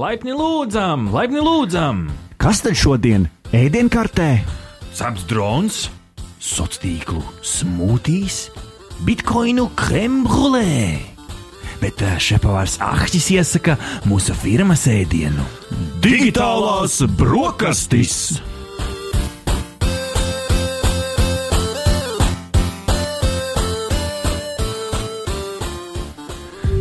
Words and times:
Laipni 0.00 0.32
lūdzam, 0.32 1.10
laipni 1.12 1.42
lūdzam! 1.44 2.06
Kas 2.40 2.62
tad 2.64 2.78
šodien 2.78 3.26
ēdienkartē? 3.52 4.28
Saps 4.96 5.26
drons, 5.28 5.80
Sociālo 6.40 6.80
tīklu 6.80 7.20
smūtīs, 7.44 8.38
bitkoinu 9.04 9.66
krembrulē. 9.76 11.02
Bet 11.82 12.00
ā, 12.00 12.14
šepavārs 12.16 12.78
Ahtis 12.80 13.28
iesaka 13.34 13.76
mūsu 14.08 14.32
firmas 14.40 14.86
ēdienu- 14.88 15.44
digitālās 16.06 17.02
brokastis. 17.20 18.40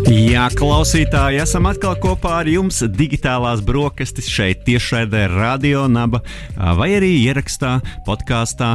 Jā, 0.09 0.47
klausītāji, 0.57 1.37
esam 1.43 1.67
atkal 1.69 1.93
kopā 2.01 2.39
ar 2.39 2.47
jums 2.49 2.79
digitālās 2.97 3.59
brokastis 3.61 4.25
šeit, 4.25 4.63
tiešraidē, 4.65 5.27
radio 5.29 5.83
naba, 5.85 6.23
ā, 6.57 6.71
vai 6.79 6.87
arī 6.97 7.11
ierakstā, 7.27 7.75
podkāstā, 8.07 8.71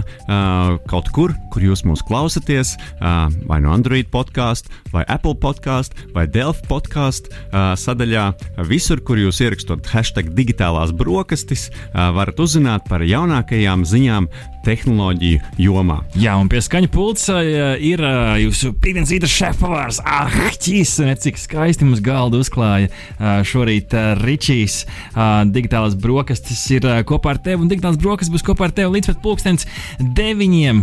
kaut 0.86 1.10
kur, 1.16 1.34
kur 1.50 1.66
jūs 1.66 1.82
mūs 1.88 2.04
klausāties, 2.06 2.76
vai 3.50 3.58
no 3.64 3.74
Android 3.74 4.12
podkāstu, 4.14 4.70
vai 4.94 5.02
Apple 5.10 5.34
podkāstu, 5.42 6.06
vai 6.14 6.28
Delft 6.30 6.68
podkāstu 6.70 7.34
sadaļā. 7.82 8.28
Visur, 8.70 9.02
kur 9.02 9.18
jūs 9.18 9.42
ierakstot 9.42 9.90
hashtag 9.90 10.30
digitālās 10.38 10.94
brokastis, 10.94 11.66
varat 11.94 12.38
uzzināt 12.46 12.86
par 12.86 13.02
jaunākajām 13.02 13.82
ziņām 13.82 14.30
tehnoloģiju 14.64 15.40
jomā. 15.60 16.00
Jā, 16.18 16.34
un 16.40 16.48
pie 16.52 16.62
skaņa 16.64 16.90
pulca 16.92 17.38
uh, 17.40 17.74
ir 17.82 18.02
uh, 18.04 18.34
jūsu 18.40 18.72
rīta 18.84 19.28
šefpavārs. 19.30 20.00
Ah! 20.04 20.32
Un 20.34 21.10
cik 21.20 21.38
skaisti 21.40 21.86
mums 21.86 22.02
galdu 22.04 22.40
uzklāja 22.42 22.90
uh, 22.90 23.40
šorīt 23.46 23.94
Ričijs. 24.20 24.84
Digitālās 25.54 25.94
brokastis 26.00 26.60
ir 26.74 26.86
kopā 27.08 27.34
ar 27.34 27.40
tevi, 27.44 27.62
un 27.62 27.70
digitālās 27.70 27.98
brokastis 28.00 28.32
būs 28.32 28.44
kopā 28.46 28.68
ar 28.68 28.74
tevi 28.74 28.96
līdz 28.96 29.10
pat 29.12 29.20
pulkstens 29.24 29.66
deviņiem, 30.00 30.82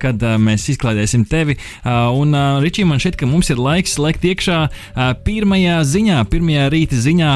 kad 0.00 0.24
mēs 0.42 0.66
izklaidēsim 0.74 1.26
tevi. 1.30 1.56
Un 1.84 2.34
Ričī, 2.62 2.86
man 2.88 3.02
šķiet, 3.02 3.18
ka 3.20 3.28
mums 3.30 3.50
ir 3.52 3.62
laiks 3.62 3.96
lekt 4.02 4.26
iekšā 4.28 4.60
pirmajā 5.26 5.80
ziņā, 5.90 6.20
pirmajā 6.32 6.68
rīta 6.74 7.00
ziņā, 7.06 7.32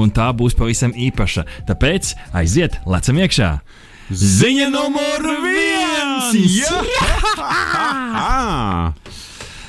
un 0.00 0.14
tā 0.16 0.30
būs 0.36 0.58
pavisam 0.58 0.94
īpaša. 0.96 1.46
Tāpēc 1.70 2.14
aiziet, 2.42 2.80
lecam 2.90 3.22
iekšā! 3.22 3.54
Ziņa 4.10 4.66
numur 4.74 5.22
viens! 5.44 6.34
Jā! 6.34 6.80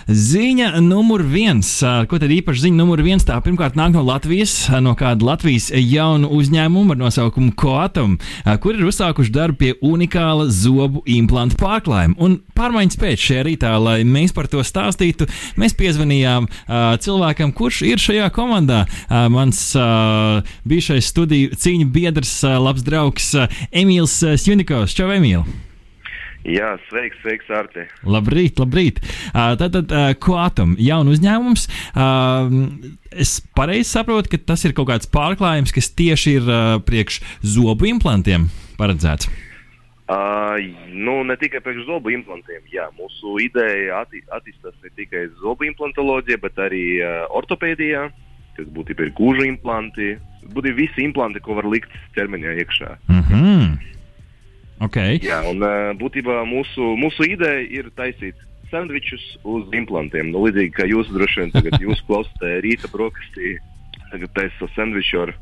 Ziņa 0.09 0.79
numur 0.81 1.21
viens. 1.27 1.69
Ko 2.09 2.19
tad 2.21 2.31
īpaši 2.33 2.65
ziņa 2.65 2.77
numur 2.79 3.01
viens? 3.05 3.25
Tā 3.27 3.37
pirmkārt 3.43 3.77
nāk 3.79 3.93
no 3.95 4.03
Latvijas, 4.05 4.53
no 4.81 4.95
kāda 4.97 5.27
Latvijas 5.27 5.69
jaunu 5.75 6.31
uzņēmumu 6.37 6.95
ar 6.95 7.01
nosaukumu 7.03 7.53
Coatum, 7.59 8.17
ā, 8.45 8.57
kur 8.61 8.77
ir 8.77 8.87
uzsākuši 8.89 9.33
darbu 9.35 9.59
pie 9.61 9.71
unikāla 9.85 10.47
zobu 10.51 11.03
implantu 11.09 11.59
pārklājuma. 11.61 12.17
Un 12.21 12.39
pārmaiņas 12.57 13.01
pēc 13.01 13.25
šajā 13.27 13.47
rītā, 13.47 13.73
lai 13.81 14.01
mēs 14.07 14.35
par 14.35 14.49
to 14.51 14.63
stāstītu, 14.65 15.29
mēs 15.61 15.77
piezvanījām 15.79 16.49
ā, 16.49 16.83
cilvēkam, 17.01 17.53
kurš 17.57 17.83
ir 17.89 18.01
šajā 18.01 18.29
komandā. 18.35 18.85
Ā, 19.07 19.25
Mans 19.31 19.63
ā, 19.79 19.89
bijušais 20.67 21.11
studiju 21.13 21.57
cīņu 21.61 21.91
biedrs, 21.93 22.39
labs 22.43 22.85
draugs 22.87 23.33
Emīls 23.71 24.21
ā, 24.25 24.37
Sjunikovs. 24.41 24.97
Čau, 24.97 25.11
Emīl! 25.13 25.45
Jā, 26.47 26.71
sveiks, 26.87 27.19
sveiks, 27.21 27.51
Arti. 27.53 27.85
Labrīt, 28.07 28.57
labrīt. 28.61 28.97
Tātad, 29.33 29.93
Quantum, 30.23 30.73
jaunu 30.81 31.13
uzņēmums. 31.13 31.67
Es 33.11 33.35
pareizi 33.53 33.91
saprotu, 33.91 34.31
ka 34.33 34.41
tas 34.53 34.65
ir 34.65 34.73
kaut 34.77 34.89
kāds 34.89 35.11
pārklājums, 35.11 35.75
kas 35.75 35.91
tieši 35.93 36.35
ir 36.39 36.51
priekš 36.87 37.21
zobu 37.45 37.91
implantiem 37.91 38.49
paredzēts. 38.81 39.29
Uh, 40.11 40.57
nu, 40.91 41.21
ne 41.23 41.37
tikai 41.39 41.61
priekš 41.63 41.85
zobu 41.87 42.11
implantiem. 42.11 42.63
Jā, 42.73 42.89
mūsu 42.97 43.37
ideja 43.39 44.01
atti 44.01 44.19
attīstās 44.33 44.75
ne 44.83 44.89
tikai 44.97 45.27
zobu 45.39 45.69
implantoloģijā, 45.69 46.39
bet 46.41 46.59
arī 46.59 46.83
uh, 46.99 47.21
ortopēdijā, 47.37 48.09
kas 48.57 48.67
būtībā 48.75 49.07
ir 49.07 49.13
gūža 49.15 49.45
implanti. 49.47 50.17
Būtībā 50.51 50.81
visi 50.81 51.05
implanti, 51.05 51.39
ko 51.45 51.55
var 51.61 51.69
likt 51.69 51.95
ķermeņā 52.17 52.57
iekšā. 52.63 52.89
Mm 53.07 53.23
-hmm. 53.29 53.60
Okay. 54.85 55.19
Jā, 55.23 55.41
un 55.49 55.61
uh, 55.63 55.91
būtībā 55.99 56.41
mūsu, 56.49 56.93
mūsu 56.99 57.27
ideja 57.29 57.61
ir 57.69 57.91
taisīt 57.97 58.39
sandvičus 58.71 59.23
uz 59.43 59.67
implantiem. 59.75 60.31
Nu, 60.31 60.45
līdzīgi 60.45 60.75
kā 60.75 60.87
jūs 60.89 61.11
droši 61.11 61.43
vien 61.43 61.55
tagad 61.55 61.79
jūs 61.85 62.03
klausāties 62.07 62.61
rīta 62.65 62.91
brokastī, 62.93 63.55
tagad 64.11 64.35
taisa 64.37 64.69
sandviču 64.75 65.25
ar 65.27 65.33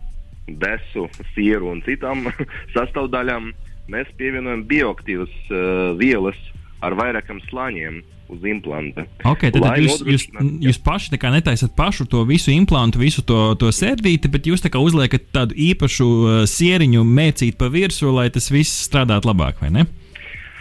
desu, 0.50 1.08
sieru 1.36 1.74
un 1.74 1.84
citām 1.86 2.28
sastāvdaļām. 2.76 3.52
Mēs 3.90 4.10
pievienojam 4.20 4.68
bioaktīvas 4.70 5.36
uh, 5.50 5.62
vielas 5.98 6.38
ar 6.86 6.96
vairākiem 6.98 7.42
slāņiem 7.50 8.02
uz 8.30 8.44
implanta. 8.46 9.06
Okay, 9.26 9.50
tad, 9.50 9.64
tad 9.66 9.82
jūs, 9.82 10.04
jūs, 10.06 10.26
jūs 10.62 10.80
paši 10.86 11.18
netaisat 11.34 11.74
pašu 11.78 12.06
to 12.10 12.22
visu 12.30 12.54
implantu, 12.54 13.02
visu 13.02 13.24
to, 13.26 13.56
to 13.60 13.72
sērdīti, 13.74 14.30
bet 14.30 14.46
jūs 14.46 14.62
tā 14.62 14.70
kā 14.70 14.82
uzliekat 14.82 15.32
tādu 15.34 15.58
īpašu 15.58 16.08
uh, 16.08 16.44
sieriņu, 16.50 17.04
mēcīt 17.04 17.58
pa 17.58 17.72
virsmu, 17.74 18.14
lai 18.20 18.30
tas 18.30 18.52
viss 18.54 18.86
strādātu 18.86 19.32
labāk, 19.32 19.64
vai 19.64 19.74
ne? 19.74 19.88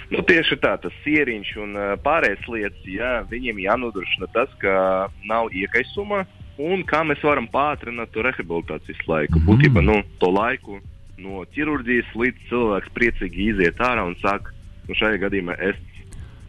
Nu, 0.09 0.23
tieši 0.25 0.56
tā, 0.62 0.79
tas 0.81 0.95
sieriņš 1.05 1.55
un 1.61 1.77
uh, 1.77 1.95
pārējās 2.01 2.49
lietas, 2.49 2.85
jā, 2.89 3.19
viņiem 3.29 3.61
jānodrošina 3.67 4.31
tas, 4.33 4.53
ka 4.62 5.09
nav 5.29 5.53
iekaisuma 5.53 6.25
un 6.59 6.83
kā 6.89 7.05
mēs 7.06 7.21
varam 7.23 7.47
pātrināt 7.53 8.11
to 8.15 8.25
rehabilitācijas 8.25 9.05
laiku. 9.06 9.39
Mm. 9.39 9.45
Būtībā 9.50 9.85
nu, 9.85 10.00
to 10.23 10.33
laiku 10.33 10.81
no 11.21 11.45
ķirurģijas 11.55 12.17
līdz 12.17 12.49
cilvēks 12.49 12.95
priecīgi 12.97 13.50
iziet 13.53 13.85
ārā 13.85 14.06
un 14.09 14.17
sāk 14.23 14.49
nu, 14.89 14.97
šajā 14.97 15.21
gadījumā 15.27 15.59
ēst 15.69 15.97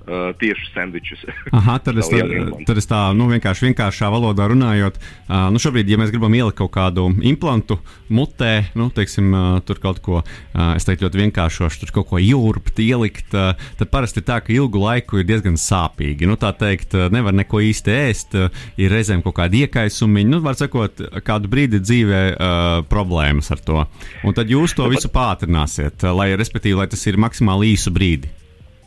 uh, 0.10 0.32
tieši 0.40 0.72
sandvičus. 0.74 1.24
Aha, 1.60 1.78
tad 1.84 2.00
es, 2.02 2.10
Savu 2.10 2.64
tad, 2.68 2.80
es 2.82 2.90
tā 2.90 3.02
nu, 3.18 3.30
vienkārši 3.32 3.70
vienkāršā 3.70 4.10
valodā 4.12 4.50
runājot. 4.50 4.98
Uh, 5.28 5.48
nu 5.54 5.62
šobrīd, 5.62 5.90
ja 5.90 6.00
mēs 6.02 6.12
gribam 6.14 6.34
ielikt 6.36 6.58
kaut 6.60 6.74
kādu 6.76 7.08
implantu 7.26 7.80
mutē, 8.14 8.70
nu, 8.80 8.90
teiksim, 8.94 9.30
uh, 9.34 9.60
tur 9.66 9.82
kaut 9.84 10.02
ko, 10.06 10.22
uh, 10.24 10.74
es 10.76 10.88
teiktu, 10.88 11.08
ļoti 11.08 11.22
vienkāršoši, 11.24 11.82
tur 11.84 11.94
kaut 12.00 12.10
ko 12.12 12.22
iurbt, 12.24 12.82
ielikt, 12.84 13.36
uh, 13.38 13.54
tad 13.80 13.94
parasti 13.94 14.24
tā, 14.26 14.40
ka 14.44 14.54
ilgu 14.56 14.82
laiku 14.82 15.22
ir 15.22 15.30
diezgan 15.30 15.60
sāpīgi. 15.60 16.28
Nu, 16.30 16.40
tā 16.40 16.52
teikt, 16.58 16.98
nevar 17.14 17.36
neko 17.38 17.62
īsti 17.70 17.96
ēst, 17.96 18.38
uh, 18.40 18.66
ir 18.82 18.94
reizēm 18.94 19.24
kaut 19.26 19.38
kādi 19.42 19.64
iekaisumi. 19.66 20.26
Nu, 20.28 20.42
var 20.46 20.58
sakot, 20.60 21.04
kādu 21.26 21.52
brīdi 21.52 21.82
dzīvē 21.84 22.24
uh, 22.34 22.68
problēmas 22.90 23.54
ar 23.54 23.64
to. 23.64 23.86
Un 24.26 24.36
tad 24.38 24.52
jūs 24.52 24.76
to 24.78 24.90
visu 24.92 25.12
pātrināsiet, 25.14 26.04
lai, 26.16 26.32
respektīvi, 26.40 26.78
lai 26.80 26.90
tas 26.92 27.06
ir 27.10 27.20
maksimāli 27.22 27.74
īsu 27.76 27.94
brīdi. 27.94 28.32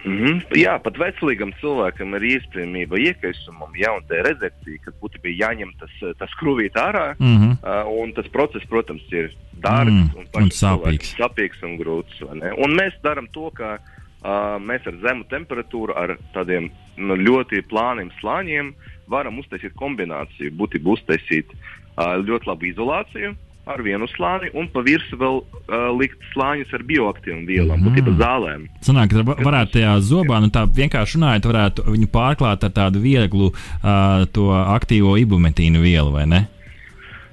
Mm 0.05 0.19
-hmm. 0.19 0.57
Jā, 0.59 0.79
pat 0.83 0.99
veselīgam 0.99 1.53
cilvēkam 1.61 2.17
ir 2.17 2.23
iespējamība 2.23 2.99
iekaisumam, 2.99 3.71
ja 3.77 3.93
tā 4.09 4.23
rezekcija, 4.27 4.79
kad 4.85 4.95
būtībā 5.03 5.31
jāņem 5.31 5.71
tas, 5.79 5.95
tas 6.19 6.31
skrūvīt 6.35 6.75
ārā. 6.75 7.15
Mm 7.19 7.37
-hmm. 7.37 7.53
Uh, 7.63 8.03
un 8.03 8.13
tas 8.13 8.27
process, 8.29 8.67
protams, 8.67 9.03
ir 9.13 9.31
dārgs 9.61 9.93
Mm, 9.93 10.11
un, 10.17 10.27
un 10.43 10.51
sāpīgs. 10.51 11.15
sāpīgs 11.19 11.63
un 11.63 11.79
grūts. 11.79 12.23
Un 12.65 12.75
mēs 12.75 12.95
darām 13.03 13.29
to, 13.33 13.51
ka 13.51 13.79
uh, 13.79 14.59
mēs 14.59 14.87
ar 14.87 14.95
zemu 15.03 15.25
temperatūru, 15.31 15.93
ar 15.97 16.19
tādiem 16.35 16.71
nu, 16.97 17.15
ļoti 17.15 17.63
plāniem 17.71 18.11
slāņiem 18.21 18.75
varam 19.07 19.39
uztaisīt 19.39 19.73
kombināciju. 19.75 20.51
Būtībā 20.51 20.91
uztaisīt 20.97 21.47
uh, 21.53 22.19
ļoti 22.27 22.47
labu 22.47 22.65
izolāciju 22.67 23.37
ar 23.67 23.83
vienu 23.85 24.09
slāni 24.11 24.51
un 24.59 24.67
pa 24.73 24.83
virsmu 24.83 25.19
vēl 25.21 25.37
uh, 25.43 25.91
likt 25.99 26.19
slāņus 26.33 26.73
ar 26.75 26.83
bioaktīvām 26.89 27.45
vielām, 27.47 27.77
mm. 27.79 27.85
būtībā 27.87 28.15
zālēm. 28.19 28.65
Sanāk, 28.83 29.13
ka 29.13 29.23
va- 29.29 29.39
varētu 29.39 29.77
tajā 29.79 29.93
zobā, 30.07 30.41
nu 30.43 30.51
tā 30.55 30.65
vienkārši 30.67 31.19
runājot, 31.21 31.51
varētu 31.53 31.87
viņu 31.91 32.09
pārklāt 32.13 32.67
ar 32.67 32.75
tādu 32.75 33.03
vieglu 33.05 33.53
uh, 33.53 34.27
to 34.35 34.51
aktīvo 34.51 35.15
ibumetīnu 35.23 35.83
vielu, 35.85 36.11
vai 36.15 36.27
ne? 36.27 36.43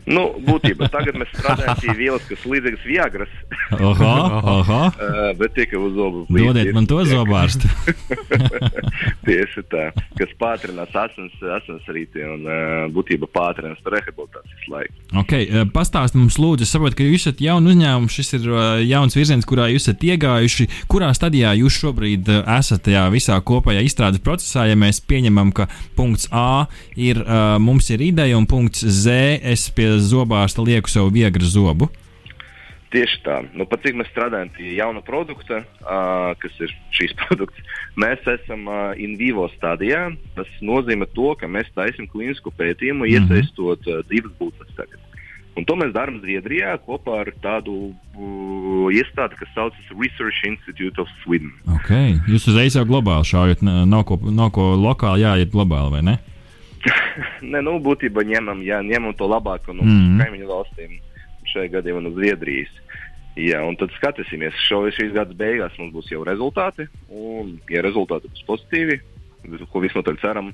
Nu, 0.10 0.24
būtībā 0.42 0.90
tagad 0.90 1.20
mēs 1.20 1.30
strādājam 1.36 1.78
pie 1.84 1.94
vielas, 1.98 2.24
kas 2.30 2.46
līdzīgas 2.50 2.86
Viagras, 2.90 3.34
Oho, 3.78 4.14
oho. 4.56 4.80
uh, 4.90 5.20
bet 5.38 5.54
tikai 5.54 5.78
uz 5.78 5.94
zobu. 5.94 6.24
Dodiet 6.34 6.72
man 6.74 6.88
to 6.90 7.04
zobārstu. 7.06 7.70
Tieši 9.28 9.64
tā, 9.70 9.90
kas 10.18 10.32
pātrinās 10.42 10.96
asins, 10.98 11.36
asinsrīti 11.60 12.24
un 12.26 12.48
uh, 12.48 12.88
būtībā 12.96 13.30
pātrinās 13.30 13.84
rehabilitācijas 13.86 14.66
laiku. 14.74 14.96
Okay, 15.22 15.46
eh, 15.46 15.68
pastāsti 15.74 16.18
mums, 16.18 16.40
lūdzu, 16.42 16.66
es 16.66 16.74
saprotu, 16.74 17.00
ka 17.00 17.06
jūs 17.06 17.28
esat 17.28 17.44
jauns 17.46 17.70
uzņēmums, 17.70 18.18
šis 18.18 18.36
ir 18.40 18.50
eh, 18.50 18.82
jauns 18.90 19.18
virziens, 19.18 19.48
kurā 19.50 19.70
jūs 19.70 19.86
esat 19.86 20.06
iegājuši. 20.10 20.68
Kurā 20.90 21.12
stadijā 21.18 21.54
jūs 21.60 21.78
šobrīd 21.84 22.30
eh, 22.34 22.42
esat 22.58 22.84
tajā 22.88 23.06
visā 23.14 23.38
kopējā 23.46 23.86
izstrādes 23.86 24.24
procesā, 24.26 24.66
ja 24.70 24.78
mēs 24.80 25.02
pieņemam, 25.06 25.54
ka 25.54 25.70
punkts 25.98 26.30
A 26.34 26.66
ir 26.98 27.22
eh, 27.22 27.46
mums 27.62 27.90
ir 27.94 28.04
ideja 28.10 28.38
un 28.38 28.50
punkts 28.50 28.82
Z 28.86 29.40
es 29.54 29.70
pie 29.76 29.99
zobārsta 30.02 30.64
lieku 30.66 30.90
savu 30.92 31.12
viegru 31.14 31.46
zobu? 31.46 31.90
Tieši 32.90 33.20
tā. 33.22 33.36
Nu, 33.54 33.68
pat 33.70 33.84
cik 33.86 34.00
mēs 34.00 34.08
strādājam 34.10 34.50
pie 34.56 34.72
jauna 34.80 35.04
produkta, 35.06 35.60
uh, 35.86 36.32
kas 36.42 36.56
ir 36.58 36.72
šīs 36.98 37.14
produkts, 37.22 37.60
mēs 38.02 38.24
esam 38.26 38.66
uh, 38.66 38.96
in 38.98 39.14
vivo 39.20 39.46
stadijā. 39.54 40.08
Tas 40.34 40.50
nozīmē 40.66 41.06
to, 41.14 41.36
ka 41.38 41.46
mēs 41.46 41.70
taisām 41.78 42.10
klīnisku 42.10 42.50
pētījumu, 42.58 43.06
Mhm. 43.06 43.14
iesaistot 43.14 43.86
uh, 43.94 44.02
divas 44.10 44.34
būtnes 44.42 44.74
tagad. 44.74 44.98
Un 45.58 45.66
to 45.68 45.76
mēs 45.76 45.92
darām 45.92 46.18
Zviedrijā 46.24 46.78
kopā 46.86 47.20
ar 47.26 47.30
tādu 47.44 47.92
uh, 47.92 48.90
iestādi, 48.96 49.36
kas 49.38 49.50
saucas 49.54 49.90
Research 49.94 50.42
Institute 50.48 50.98
of 51.02 51.10
Sweden. 51.22 51.52
Okay. 51.82 52.16
Jūs 52.32 52.48
uzreiz 52.50 52.78
jau 52.78 52.86
globāli 52.90 53.28
šaujat, 53.28 53.62
nav 53.66 54.06
ko, 54.08 54.18
nav 54.34 54.50
ko 54.56 54.72
lokāli 54.80 55.26
jāiet 55.28 55.52
globāli, 55.54 55.92
vai 55.98 56.02
ne? 56.10 56.18
Nē, 57.52 57.62
nu, 57.66 57.78
būtībā 57.84 58.24
ņemam, 58.28 58.64
jā, 58.66 58.82
ņemam 58.86 59.16
to 59.18 59.28
labāko 59.30 59.74
no 59.76 59.84
mm 59.84 59.96
-hmm. 59.96 60.24
kaimiņu 60.24 60.50
valstīm, 60.50 61.00
šajā 61.52 61.72
gadījumā 61.78 62.04
no 62.06 62.14
Zviedrijas. 62.16 62.72
Jā, 63.40 63.62
un 63.64 63.78
tad 63.80 63.94
skatīsimies, 63.96 64.56
šo, 64.68 64.84
šīs 64.92 65.14
gada 65.16 65.34
beigās 65.34 65.78
mums 65.80 65.94
būs 65.94 66.12
jau 66.12 66.24
rezultāti, 66.28 66.88
un, 67.10 67.60
ja 67.70 67.82
rezultāti 67.86 68.28
būs 68.28 68.46
pozitīvi, 68.48 69.00
ko 69.72 69.80
visnotaļ 69.80 70.18
ceram, 70.20 70.54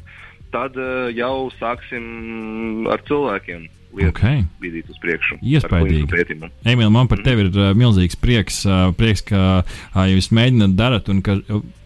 tad 0.56 0.80
uh, 0.80 1.08
jau 1.16 1.50
sāksim 1.60 2.88
ar 2.92 3.04
cilvēkiem 3.10 3.68
lietu 3.96 4.12
okay. 4.12 4.44
vidīt 4.64 4.90
uz 4.92 5.00
priekšu. 5.02 5.40
Iespējams. 5.46 6.52
Emīl, 6.68 6.92
man 6.94 7.10
par 7.12 7.22
tevi 7.26 7.48
ir 7.48 7.52
uh, 7.54 7.72
milzīgs 7.78 8.18
prieks, 8.20 8.62
uh, 8.68 8.90
prieks 8.98 9.24
ka 9.26 9.42
uh, 9.64 10.04
jūs 10.10 10.32
mēģināt 10.36 10.76
darīt. 10.78 11.12
Un 11.12 11.22
ka 11.26 11.38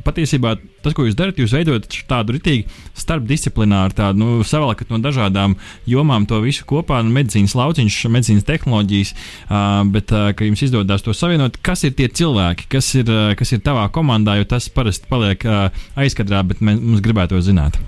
patiesībā 0.06 0.56
tas, 0.84 0.96
ko 0.96 1.06
jūs 1.06 1.18
darat, 1.20 1.40
jūs 1.40 1.54
veidojat 1.54 2.00
tādu 2.10 2.38
ritīgi 2.38 2.66
starpdisciplināru, 2.98 3.96
tādu 3.98 4.24
nu, 4.24 4.48
savalkat 4.48 4.92
no 4.94 5.02
dažādām 5.04 5.58
jomām 5.90 6.26
to 6.30 6.40
visu 6.44 6.66
kopā, 6.70 7.02
nu, 7.06 7.14
medicīnas 7.16 7.56
lauciņš, 7.60 8.00
medicīnas 8.16 8.48
tehnoloģijas, 8.48 9.14
uh, 9.14 9.84
bet 9.94 10.16
uh, 10.16 10.32
ka 10.34 10.48
jums 10.48 10.66
izdodas 10.66 11.06
to 11.06 11.16
savienot. 11.18 11.62
Kas 11.66 11.86
ir 11.88 11.96
tie 12.00 12.10
cilvēki, 12.10 12.70
kas 12.74 12.90
ir, 12.98 13.12
uh, 13.12 13.36
kas 13.40 13.54
ir 13.56 13.64
tavā 13.66 13.86
komandā, 13.94 14.40
jo 14.40 14.50
tas 14.50 14.72
parasti 14.74 15.10
paliek 15.12 15.46
uh, 15.48 15.86
aizkadrā, 16.00 16.44
bet 16.48 16.64
mēs, 16.64 16.82
mums 16.82 17.06
gribētu 17.06 17.38
to 17.38 17.46
zināt. 17.52 17.80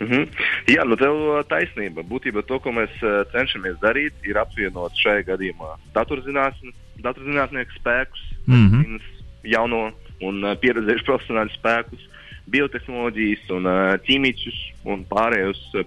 Mm 0.00 0.08
-hmm. 0.08 0.28
Jā, 0.66 0.84
nu 0.88 0.96
tev 0.96 1.44
taisnība. 1.48 2.00
Būtībā 2.02 2.42
to, 2.46 2.58
ko 2.58 2.72
mēs 2.72 2.92
uh, 3.04 3.20
cenšamies 3.32 3.76
darīt, 3.82 4.12
ir 4.24 4.38
apvienot 4.38 4.96
šajā 4.96 5.26
gadījumā 5.28 5.76
datorzinātnieku 5.92 7.72
spēkus, 7.76 8.22
mm 8.46 8.68
-hmm. 8.68 9.00
jauno 9.44 9.92
un 10.20 10.44
uh, 10.44 10.56
pieredzējušu 10.56 11.04
profesionāļu 11.04 11.52
spēkus, 11.52 12.02
biotehnoloģijas 12.46 13.50
un 13.50 13.66
uh, 13.66 13.94
ķīmijus 14.06 14.58
un 14.84 15.04
pārējos 15.04 15.60
uh, 15.74 15.84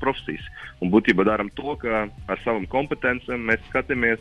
profesijas. 0.00 0.44
Un 0.80 0.90
būtībā 0.90 1.24
darām 1.24 1.50
to, 1.54 1.76
ka 1.76 2.08
ar 2.28 2.38
savām 2.44 2.66
kompetencijām 2.66 3.40
mēs 3.48 3.60
skatāmies 3.70 4.20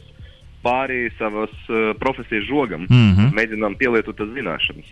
pāri 0.63 1.11
savas 1.19 1.51
uh, 1.67 1.91
profesijas 1.99 2.47
žogam, 2.47 2.87
mm 2.89 3.11
-hmm. 3.15 3.33
mēģinām 3.35 3.75
pielietot 3.75 4.15
tās 4.17 4.31
zināšanas. 4.37 4.89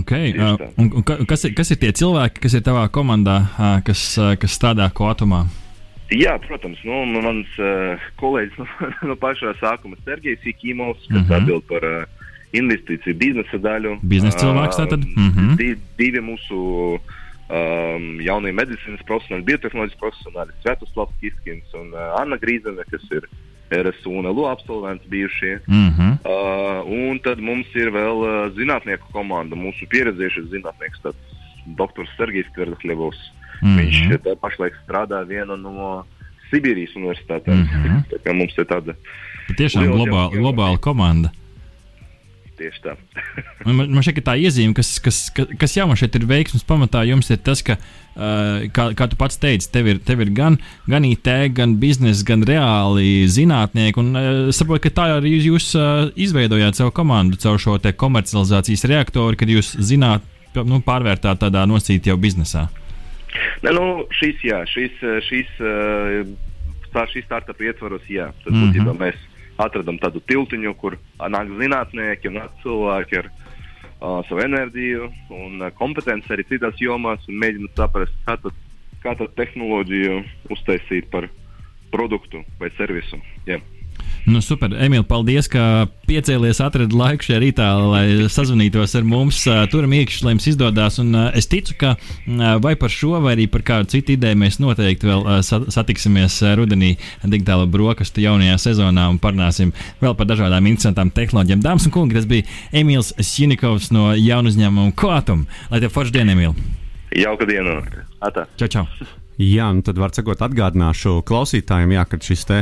Okay. 0.00 0.34
Uh, 0.36 0.58
un, 0.76 0.90
un 1.00 1.02
kas, 1.04 1.46
ir, 1.48 1.54
kas 1.56 1.70
ir 1.72 1.78
tie 1.80 1.92
cilvēki, 1.96 2.40
kas 2.44 2.56
ir 2.58 2.64
tavā 2.66 2.84
komandā, 2.92 3.38
uh, 3.56 3.78
kas, 3.86 4.02
uh, 4.20 4.34
kas 4.40 4.56
strādā 4.58 4.88
kotumā? 4.92 5.46
Jā, 6.12 6.36
protams, 6.38 6.78
nu, 6.86 7.00
mans 7.18 7.56
uh, 7.58 8.02
kolēģis 8.20 8.58
no, 8.60 8.90
no 9.10 9.16
pašā 9.18 9.56
sākuma 9.62 9.98
Sergejs 10.04 10.44
Ikimovs, 10.46 11.08
kas 11.08 11.16
uh 11.16 11.22
mhm. 11.22 11.32
-huh. 11.32 11.40
atbild 11.40 11.64
par 11.70 11.84
uh, 11.84 12.04
investīciju 12.52 13.14
biznesa 13.14 13.58
daļu. 13.58 13.98
Biznesa 14.02 14.38
cilvēks 14.44 14.80
tātad? 14.82 15.00
Uh 15.02 15.22
mhm. 15.22 15.38
-huh. 15.38 15.56
di, 15.56 15.74
divi 15.98 16.20
mūsu 16.20 16.58
um, 17.48 18.20
jaunie 18.20 18.52
medicīnas 18.52 19.02
profesionāļi, 19.08 19.48
biotehnoloģijas 19.50 20.00
profesionāļi, 20.00 20.56
Svētoslavs 20.62 21.18
Kiskins 21.20 21.74
un 21.74 21.92
uh, 21.94 22.20
Anna 22.20 22.36
Grīzene, 22.36 22.84
kas 22.90 23.02
ir 23.10 23.28
RSU 23.70 24.10
un 24.18 24.28
LO 24.30 24.48
absolventi 24.50 25.08
bijušie. 25.08 25.60
Mm 25.66 25.90
-hmm. 25.90 26.12
uh, 26.24 27.08
un 27.10 27.18
tad 27.18 27.38
mums 27.38 27.66
ir 27.74 27.90
vēl 27.90 28.18
uh, 28.22 28.52
zinātnieku 28.56 29.12
komanda, 29.12 29.56
mūsu 29.56 29.88
pieredzējušais 29.88 30.50
zinātnieks, 30.50 31.00
dr. 31.66 32.04
Sergejs 32.16 32.46
Kverdahļevs. 32.54 33.20
Mm 33.62 33.68
-hmm. 33.68 33.78
Viņš 33.78 34.20
tā, 34.22 34.36
pašlaik 34.40 34.74
strādā 34.86 35.26
viena 35.26 35.56
no 35.56 36.04
Sibīrijas 36.50 36.94
universitātēm. 36.96 37.54
Mm 37.54 37.66
-hmm. 37.66 38.34
Mums 38.34 38.58
ir 38.58 38.64
tāda 38.64 38.94
tiešām 39.56 39.84
globāla, 39.84 40.30
globāla 40.34 40.78
komanda. 40.78 41.30
Tieši 42.56 42.80
tā. 42.80 42.94
man, 43.66 43.90
man 43.92 44.04
šeit 44.04 44.16
ir 44.20 44.24
tā 44.24 44.34
iezīme, 44.40 44.72
kas, 44.76 44.94
kas, 45.04 45.26
kas, 45.36 45.50
kas 45.60 45.76
jau 45.76 45.84
man 45.90 45.98
šeit 46.00 46.14
ir 46.16 46.24
veiksmes 46.28 46.64
pamatā, 46.66 47.02
jums 47.08 47.28
ir 47.32 47.40
tas, 47.44 47.60
ka, 47.66 47.76
uh, 47.76 48.64
kā, 48.72 48.88
kā 48.96 49.08
tu 49.12 49.18
pats 49.20 49.36
teici, 49.42 49.68
tev 49.72 49.90
ir, 49.92 50.00
tev 50.00 50.22
ir 50.24 50.32
gan, 50.36 50.56
gan 50.88 51.04
IT, 51.04 51.28
gan 51.56 51.76
biznesa, 51.82 52.24
gan 52.28 52.46
reāli 52.48 53.26
zinātnieki. 53.32 54.00
Un 54.00 54.08
uh, 54.16 54.40
saprotu, 54.56 54.86
ka 54.86 54.94
tā 55.02 55.10
arī 55.18 55.34
jūs 55.36 55.68
uh, 55.76 56.08
izveidojāt 56.16 56.80
savu 56.80 56.94
komandu 56.96 57.40
caur 57.42 57.60
šo 57.60 57.76
komercializācijas 57.76 58.88
reaktoru, 58.88 59.36
kad 59.36 59.52
jūs 59.52 59.74
zināt, 59.84 60.24
nu, 60.56 60.80
pārvērtāt 60.84 61.44
tādā 61.44 61.68
nosacītā 61.68 62.14
jau 62.14 62.20
biznesā. 62.20 62.66
Ne, 63.60 63.72
nu, 63.76 64.06
šīs, 64.16 64.40
jā, 64.48 64.62
šīs, 64.70 65.00
šīs, 65.28 65.56
tā, 66.94 67.04
šīs 67.12 67.26
startup 67.28 67.60
ietvaros, 67.60 68.04
jā, 68.08 68.30
tad 68.44 68.54
mm 68.54 68.56
-hmm. 68.56 68.70
būtībā 68.72 68.94
mēs 68.96 69.24
atradām 69.62 69.98
tādu 70.02 70.22
tiltiņu, 70.28 70.74
kur 70.80 70.98
nāk 71.20 71.52
zinātnieki 71.60 72.32
nāk 72.34 72.56
cilvēki 72.62 73.20
ar 73.22 73.30
uh, 73.30 74.20
savu 74.28 74.42
enerģiju 74.44 75.10
un 75.36 75.62
uh, 75.62 75.72
kompetenci 75.78 76.32
arī 76.34 76.46
citās 76.50 76.80
jomās 76.82 77.24
un 77.30 77.40
mēģina 77.42 77.72
saprast, 77.78 78.18
kā 78.26 78.36
tad, 78.42 78.60
kā 79.04 79.16
tad 79.20 79.34
tehnoloģiju 79.38 80.20
uztaisīt 80.56 81.08
par 81.12 81.30
produktu 81.92 82.44
vai 82.60 82.72
servisu. 82.76 83.20
Yeah. 83.46 83.64
Nu, 84.26 84.40
super, 84.42 84.72
Emīl, 84.82 85.04
paldies, 85.06 85.46
ka 85.46 85.86
piecēlies, 86.08 86.58
atradi 86.64 86.96
laiku 86.98 87.28
šajā 87.28 87.36
rītā, 87.44 87.66
lai 87.78 88.26
sazvanītos 88.32 88.96
ar 88.98 89.04
mums. 89.06 89.38
Turam 89.70 89.92
iekšā, 89.94 90.24
lai 90.26 90.32
jums 90.34 90.48
izdodas. 90.50 90.96
Un 90.98 91.14
es 91.30 91.46
ticu, 91.46 91.76
ka 91.78 91.92
vai 92.62 92.72
par 92.80 92.90
šo, 92.90 93.20
vai 93.22 93.36
arī 93.36 93.44
par 93.52 93.62
kādu 93.66 93.92
citu 93.94 94.16
ideju 94.16 94.40
mēs 94.40 94.58
noteikti 94.58 95.06
vēl 95.06 95.22
satiksimies 95.46 96.40
rudenī 96.58 96.96
digitāla 97.22 97.68
brokastu 97.70 98.24
jaunajā 98.24 98.56
sezonā 98.64 99.04
un 99.12 99.20
parunāsim 99.22 99.70
vēl 100.02 100.16
par 100.18 100.26
dažādām 100.32 100.66
interesantām 100.72 101.12
tehnoloģijām. 101.14 101.62
Dāmas 101.62 101.86
un 101.86 101.94
kungi, 101.94 102.18
tas 102.18 102.26
bija 102.26 102.48
Emīls 102.74 103.12
Sjunikovs 103.20 103.92
no 103.94 104.08
jaunu 104.18 104.50
uzņēmumu 104.50 104.96
Koatum. 104.98 105.46
Lai 105.70 105.78
tev 105.84 105.94
forši 105.94 106.18
diena, 106.18 106.34
Emīl! 106.34 106.58
Jauka 107.14 107.46
diena! 107.46 107.78
Atā! 108.18 108.48
Čau, 108.58 108.72
čau! 108.74 109.25
Jā, 109.36 109.66
nu 109.76 109.84
tad 109.84 109.98
var 110.00 110.14
sakot, 110.16 110.40
atgādināšu 110.40 111.18
klausītājiem, 111.28 111.92
jā, 111.96 112.04
ka 112.08 112.18
šis 112.24 112.44
te 112.48 112.60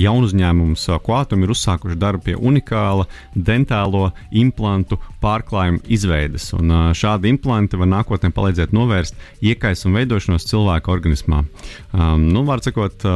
jaunu 0.00 0.28
uzņēmums 0.28 0.84
Quantum 1.06 1.44
ir 1.44 1.52
uzsākuši 1.54 1.96
darbu 2.00 2.26
pie 2.26 2.34
unikāla 2.36 3.06
dentālo 3.32 4.10
implantu 4.30 4.98
pārklājuma 5.22 5.80
izveides. 5.88 6.50
Un 6.56 6.92
šādi 6.96 7.32
implanti 7.32 7.80
var 7.80 7.88
nākotnē 7.94 8.32
palīdzēt 8.36 8.74
novērst 8.76 9.16
iekaisumu 9.40 10.02
veidošanos 10.02 10.48
cilvēka 10.50 10.92
organismā. 10.92 11.44
Um, 11.92 12.28
nu, 12.34 12.44
var 12.48 12.60
sakot, 12.64 13.06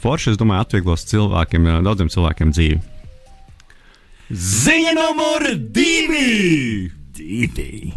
forši, 0.00 0.32
es 0.32 0.40
domāju, 0.40 0.64
atvieglos 0.64 1.04
cilvēkiem, 1.12 1.68
daudziem 1.84 2.08
cilvēkiem 2.12 2.56
dzīvi. 2.56 2.80
Ziņa 4.32 4.96
numur 4.96 5.50
divi! 5.76 7.02
divi. 7.12 7.92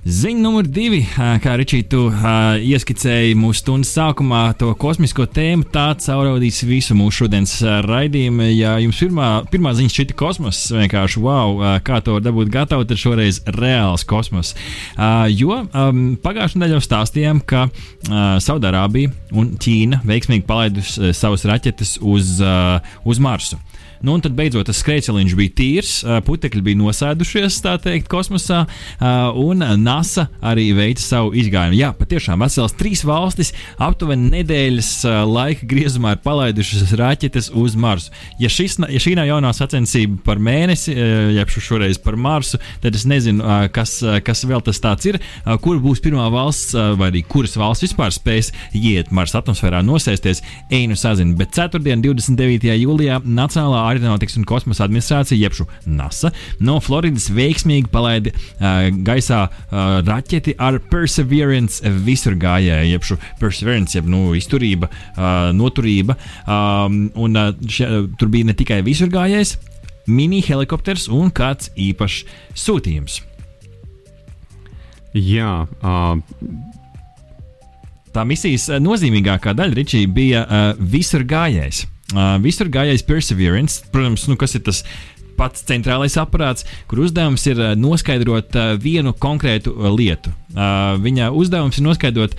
Ziņa 0.00 0.40
numur 0.40 0.64
divi, 0.64 1.02
kā 1.44 1.54
Ričija, 1.60 1.84
tu 1.92 2.06
uh, 2.08 2.54
ieskicēji 2.64 3.34
mūsu 3.36 3.60
stundas 3.60 3.90
sākumā 3.92 4.46
to 4.56 4.70
kosmisko 4.80 5.26
tēmu, 5.28 5.66
tā 5.74 5.90
cauraudīs 6.00 6.62
visu 6.64 6.96
mūsu 6.96 7.26
šodienas 7.26 7.52
raidījumu. 7.84 8.46
Ja 8.54 8.78
jums 8.80 8.96
pirmā, 9.02 9.28
pirmā 9.52 9.74
ziņa 9.76 9.92
šķita 9.92 10.16
kosmos, 10.16 10.62
vienkārši 10.72 11.20
wow, 11.20 11.60
kā 11.84 12.00
to 12.06 12.16
dabūt 12.24 12.48
gatavu, 12.54 12.88
tad 12.88 13.02
šoreiz 13.02 13.42
reāls 13.58 14.06
kosmos. 14.08 14.54
Uh, 14.96 15.28
jo 15.28 15.66
um, 15.68 16.02
pagājušajā 16.24 16.64
nedēļā 16.64 16.80
stāstījām, 16.86 17.44
ka 17.44 17.66
uh, 17.68 18.40
Saudārābija 18.40 19.12
un 19.36 19.52
Ķīna 19.60 20.00
veiksmīgi 20.08 20.48
palaidusi 20.48 21.12
savus 21.12 21.44
raķetes 21.44 21.98
uz, 22.00 22.38
uz 22.40 23.20
Marsu. 23.20 23.60
Nu, 24.00 24.14
un 24.16 24.22
tad 24.24 24.32
beidzot 24.32 24.64
tas 24.70 24.78
skrejceliņš 24.80 25.34
bija 25.36 25.52
tīrs, 25.58 25.90
putekļi 26.24 26.62
bija 26.64 26.78
nosēdušies, 26.80 27.58
tā 27.60 27.74
teikt, 27.84 28.06
kosmosā, 28.08 28.62
un 29.36 29.60
NASA 29.82 30.26
arī 30.40 30.70
veica 30.76 31.02
savu 31.04 31.34
izgājumu. 31.36 31.76
Jā, 31.76 31.90
patiešām 31.98 32.40
vesels 32.40 32.72
trīs 32.80 33.04
valstis 33.04 33.52
aptuveni 33.76 34.30
nedēļas 34.38 34.90
laika 35.28 35.68
griezumā 35.68 36.14
ir 36.16 36.22
palaidušas 36.24 36.94
raķetes 36.96 37.50
uz 37.60 37.76
Marsu. 37.76 38.08
Ja, 38.40 38.48
šis, 38.48 38.78
ja 38.88 39.02
šī 39.04 39.12
nav 39.18 39.28
jaunā 39.28 39.52
sacensība 39.56 40.16
par 40.30 40.40
mēnesi, 40.40 40.96
jeb 41.36 41.52
šoreiz 41.52 42.00
par 42.00 42.16
Marsu, 42.16 42.56
tad 42.80 42.96
es 42.96 43.04
nezinu, 43.04 43.44
kas, 43.76 43.98
kas 44.24 44.44
vēl 44.48 44.64
tas 44.64 44.80
ir. 45.04 45.20
Kur 45.60 45.76
būs 45.84 46.00
pirmā 46.00 46.30
valsts, 46.32 46.72
vai 46.96 47.10
arī 47.12 47.20
kuras 47.28 47.58
valsts 47.60 47.84
vispār 47.90 48.16
spēs 48.16 48.48
iet 48.72 49.12
Marsa 49.12 49.42
atmosfērā, 49.42 49.84
nosēsties, 49.84 50.40
einu 50.72 50.96
sazina. 50.96 51.36
Bet 51.36 51.52
ceturtdien, 51.58 52.00
29. 52.00 52.72
jūlijā, 52.80 53.20
Nacionālā 53.28 53.89
Aeronautikas 53.90 54.38
un 54.40 54.46
kosmosa 54.48 54.86
administrācija, 54.86 55.38
jeb 55.38 55.56
NASA, 55.86 56.30
no 56.62 56.78
Floridas 56.84 57.28
veiksmīgi 57.34 57.90
palaida 57.92 58.32
uh, 58.32 58.88
gaisā 59.06 59.42
uh, 59.48 60.00
raķeti 60.06 60.56
ar 60.58 60.80
Perseverance 60.90 61.94
visurgājēju, 62.06 62.92
jeb 62.94 63.24
Perseverance, 63.40 63.96
jeb 63.98 64.08
nu, 64.10 64.30
izturība, 64.38 64.90
uh, 64.90 65.50
noturība. 65.56 66.16
Um, 66.46 67.02
un, 67.18 67.36
uh, 67.38 67.52
še, 67.68 67.88
uh, 67.88 68.08
tur 68.20 68.30
bija 68.32 68.50
ne 68.50 68.56
tikai 68.56 68.80
visurgājējs, 68.86 69.56
mini 70.10 70.40
helikopters 70.44 71.08
un 71.12 71.30
kāds 71.34 71.70
īpašs 71.78 72.24
sūtījums. 72.58 73.20
Jā, 75.16 75.64
uh, 75.66 76.18
tā 78.14 78.26
misijas 78.26 78.68
nozīmīgākā 78.82 79.54
daļa 79.58 79.78
Ričī, 79.78 80.04
bija 80.06 80.44
uh, 80.44 80.68
visur 80.78 81.26
gājējs. 81.26 81.86
Uh, 82.10 82.36
visur 82.42 82.70
gājējs 82.72 83.06
Perseverance, 83.06 83.84
protams, 83.92 84.26
nu, 84.30 84.38
kas 84.40 84.56
ir 84.58 84.64
tas 84.66 84.82
pats 85.40 85.64
centrālais 85.64 86.16
aparāts, 86.20 86.66
kur 86.90 87.00
uzdevums 87.06 87.46
ir 87.48 87.60
noskaidrot 87.80 88.56
vienu 88.82 89.14
konkrētu 89.16 89.72
lietu. 89.96 90.32
Viņa 91.00 91.30
uzdevums 91.36 91.78
ir 91.78 91.86
noskaidrot, 91.86 92.34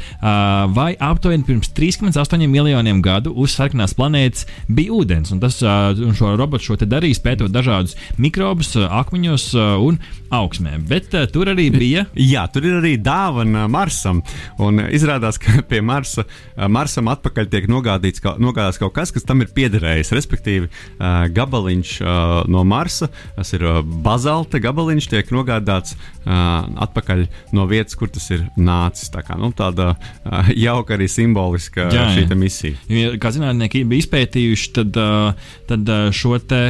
vai 0.76 0.92
aptuveni 1.00 1.48
pirms 1.48 1.72
3,8 1.78 2.46
miljoniem 2.52 3.02
gadu 3.02 3.34
uz 3.34 3.56
sarkanās 3.56 3.96
planētas 3.98 4.46
bija 4.70 4.94
ūdens. 5.00 5.32
Un 5.34 5.42
tas 5.42 5.62
un 5.64 6.14
šo 6.18 6.36
robotu 6.38 6.72
šo 6.72 6.80
darīs, 6.84 7.24
pētot 7.24 7.54
dažādus 7.54 7.98
mikrobus, 8.22 8.76
akmeņos 8.76 9.48
un 9.88 10.02
augsmē. 10.32 10.78
Bet 10.88 11.14
uh, 11.18 11.26
tur 11.32 11.52
arī 11.52 11.68
bija. 11.74 12.06
Jā, 12.34 12.46
tur 12.52 12.66
ir 12.68 12.78
arī 12.80 12.96
dāvana 13.02 13.68
Marsam. 13.72 14.22
Un 14.62 14.82
izrādās, 14.90 15.40
ka 15.44 15.62
pie 15.68 15.82
Marsa, 15.86 16.26
Marsam 16.72 17.12
atpakaļ 17.12 17.50
tiek 17.52 17.68
nogādīts, 17.72 18.24
ka, 18.24 18.36
nogādāts 18.42 18.80
kaut 18.82 18.96
kas, 18.96 19.14
kas 19.14 19.28
tam 19.28 19.44
ir 19.44 19.52
piederējis. 19.56 20.14
Respektīvi, 20.18 20.70
uh, 20.72 21.26
gabaliņš 21.34 21.94
uh, 22.04 22.36
no 22.52 22.64
Marsa, 22.68 23.12
tas 23.36 23.54
ir 23.58 23.66
uh, 23.68 23.82
bazalta 23.82 24.62
gabaliņš, 24.64 25.10
tiek 25.12 25.34
nogādāts 25.36 25.96
uh, 25.98 26.64
atpakaļ 26.88 27.26
no 27.58 27.68
vietas, 27.70 27.98
kur 28.00 28.12
tas 28.14 28.30
ir 28.34 28.48
nācis. 28.60 29.12
Tā 29.14 29.26
kā, 29.28 29.38
nu, 29.40 29.52
tāda 29.58 29.94
uh, 29.96 30.52
jauka 30.56 30.96
arī 30.98 31.10
simboliska 31.12 31.90
jā, 31.92 32.08
šī 32.16 32.28
misija. 32.40 32.80
Ja, 32.92 33.14
kā 33.22 33.34
zinātnieki 33.36 33.84
bija 33.90 34.06
izpētījuši, 34.06 34.72
tad, 34.80 34.98
uh, 35.02 35.54
tad 35.70 35.92
šo 36.16 36.38
te, 36.40 36.62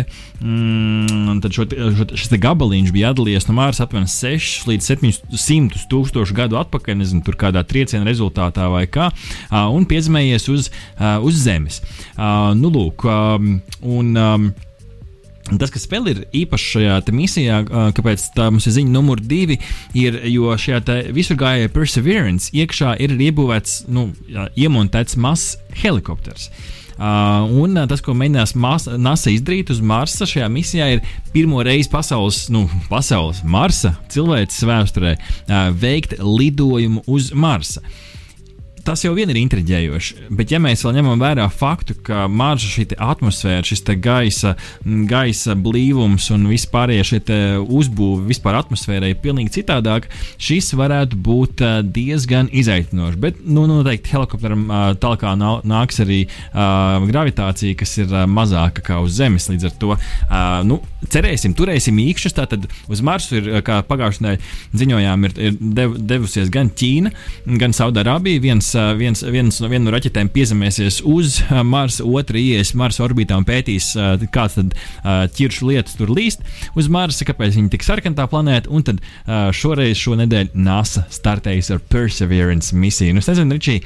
mm, 0.43 1.41
tad 1.43 1.53
šo 1.55 1.65
šo 1.69 2.07
šis 2.17 2.33
gabaliņš 2.41 2.93
bija 2.95 3.11
atdalījies 3.13 3.47
no 3.49 3.55
Mārsa 3.57 3.85
apmēram 3.85 4.09
6 4.09 4.67
līdz 4.69 4.89
700 4.89 5.85
tūkstošu 5.91 6.37
gadu 6.37 6.59
atpakaļ, 6.61 6.99
nezinu, 7.01 7.23
tur 7.25 7.37
kādā 7.39 7.63
trieciena 7.67 8.07
rezultātā 8.07 8.67
vai 8.73 8.87
kā, 8.91 9.11
un 9.51 9.87
piezemējies 9.89 10.49
uz, 10.53 10.71
uz 11.21 11.39
Zemes. 11.45 11.81
Nu, 12.17 12.73
lūk, 12.73 13.07
un, 13.81 14.53
Tas, 15.51 15.71
kas 15.73 15.87
vēl 15.89 16.05
ir 16.07 16.19
īpašs 16.37 16.65
šajā 16.75 16.97
misijā, 17.17 17.57
kāpēc 17.97 18.27
tā 18.37 18.45
mums 18.53 18.67
ir 18.69 18.75
ziņa 18.77 18.93
numur 18.93 19.19
divi, 19.19 19.57
ir, 19.97 20.21
jo 20.31 20.53
šajā 20.55 20.99
visur 21.11 21.35
gājēja 21.41 21.71
Perseverance 21.73 22.53
iekšā 22.55 22.93
ir 23.03 23.17
iebūvēts, 23.17 23.81
nu, 23.91 24.11
iemontēts 24.55 25.17
mazs 25.19 25.57
helikopters. 25.81 26.47
Uh, 26.47 26.80
un 27.01 27.77
uh, 27.77 27.87
tas, 27.89 28.03
ko 28.05 28.13
mēģinās 28.17 28.53
NASA 29.01 29.33
izdarīt 29.33 29.71
uz 29.73 29.81
Marsa 29.81 30.27
šajā 30.29 30.49
misijā, 30.53 30.89
ir 30.95 31.01
pirmo 31.33 31.63
reizi 31.65 31.89
pasaules, 31.89 32.43
nu, 32.53 32.67
pasaules 32.91 33.41
Marsa 33.43 33.95
cilvēces 34.13 34.67
vēsturē 34.69 35.15
uh, 35.17 35.71
veikt 35.73 36.19
lidojumu 36.21 37.01
uz 37.09 37.31
Marsa. 37.33 37.81
Tas 38.85 39.03
jau 39.05 39.13
vien 39.15 39.29
ir 39.29 39.39
intriģējoši. 39.41 40.27
Bet, 40.33 40.51
ja 40.53 40.59
mēs 40.61 40.83
vēl 40.85 40.95
ņemam 40.97 41.21
vērā 41.21 41.45
faktu, 41.53 41.95
ka 42.05 42.25
marža 42.31 42.69
šī 42.71 42.85
atmosfēra, 42.97 43.65
šis 43.67 43.83
gaisa, 44.01 44.55
gaisa 45.09 45.55
blīvums 45.55 46.29
un 46.33 46.47
vispārējie 46.49 47.07
šie 47.11 47.39
uzbūve 47.61 48.25
vispār 48.29 48.57
atmosfērai 48.61 49.13
ir 49.13 49.21
pilnīgi 49.21 49.55
citādāk, 49.59 50.07
šis 50.41 50.73
varētu 50.77 51.19
būt 51.21 51.63
diezgan 51.93 52.49
izaicinošs. 52.51 53.19
Bet, 53.21 53.43
nu, 53.45 53.67
noteikti 53.69 54.15
helikopteram 54.15 54.65
tālāk 55.01 55.27
nāks 55.67 56.01
arī 56.01 56.23
uh, 56.25 57.03
gravitācija, 57.05 57.77
kas 57.79 57.97
ir 58.01 58.15
mazāka 58.31 58.83
kā 58.85 58.99
uz 59.03 59.15
Zemes. 59.19 59.49
Līdz 59.51 59.69
ar 59.69 59.77
to 59.81 59.93
uh, 59.93 60.61
nu, 60.67 60.79
cerēsim, 61.11 61.55
turēsim 61.57 61.99
īkšķus. 62.01 62.37
Tātad 62.41 62.67
uz 62.91 63.05
Marsu 63.05 63.37
ir, 63.37 63.51
kā 63.65 63.81
pagājušajā 63.85 64.25
nedēļā 64.25 64.79
ziņojām, 64.81 65.27
ir, 65.27 65.35
ir 65.37 65.57
dev, 65.59 65.95
devusies 65.97 66.51
gan 66.53 66.69
Ķīna, 66.69 67.11
gan 67.59 67.75
Saudārābija. 67.75 68.41
Viens 68.43 68.70
viens, 68.99 69.23
viens 69.33 69.59
no, 69.61 69.69
viena 69.71 69.85
no 69.87 69.93
raķetēm 69.95 70.31
piezemēsies 70.33 71.01
uz 71.09 71.39
Marsa, 71.67 72.05
otra 72.05 72.39
ies 72.41 72.73
Marsa 72.77 73.05
orbītā 73.05 73.37
un 73.39 73.47
pētīs, 73.47 73.91
kāds 74.33 74.59
tad 74.59 74.77
ķiršu 75.37 75.71
lietas 75.71 75.97
tur 75.99 76.13
līst 76.13 76.45
uz 76.77 76.91
Marsa, 76.91 77.27
kāpēc 77.27 77.57
viņi 77.57 77.73
tik 77.73 77.85
sarkana 77.87 78.21
tā 78.21 78.27
planēta. 78.31 78.71
Un 78.71 78.85
tad 78.87 79.01
šoreiz 79.57 79.99
šonadēļ 80.01 80.53
NASA 80.55 81.05
startējas 81.11 81.73
ar 81.75 81.83
Perseverance 81.91 82.75
misiju. 82.77 83.15
Nu, 83.15 83.23
es 83.23 83.29
nezinu, 83.31 83.57
Ričī, 83.57 83.81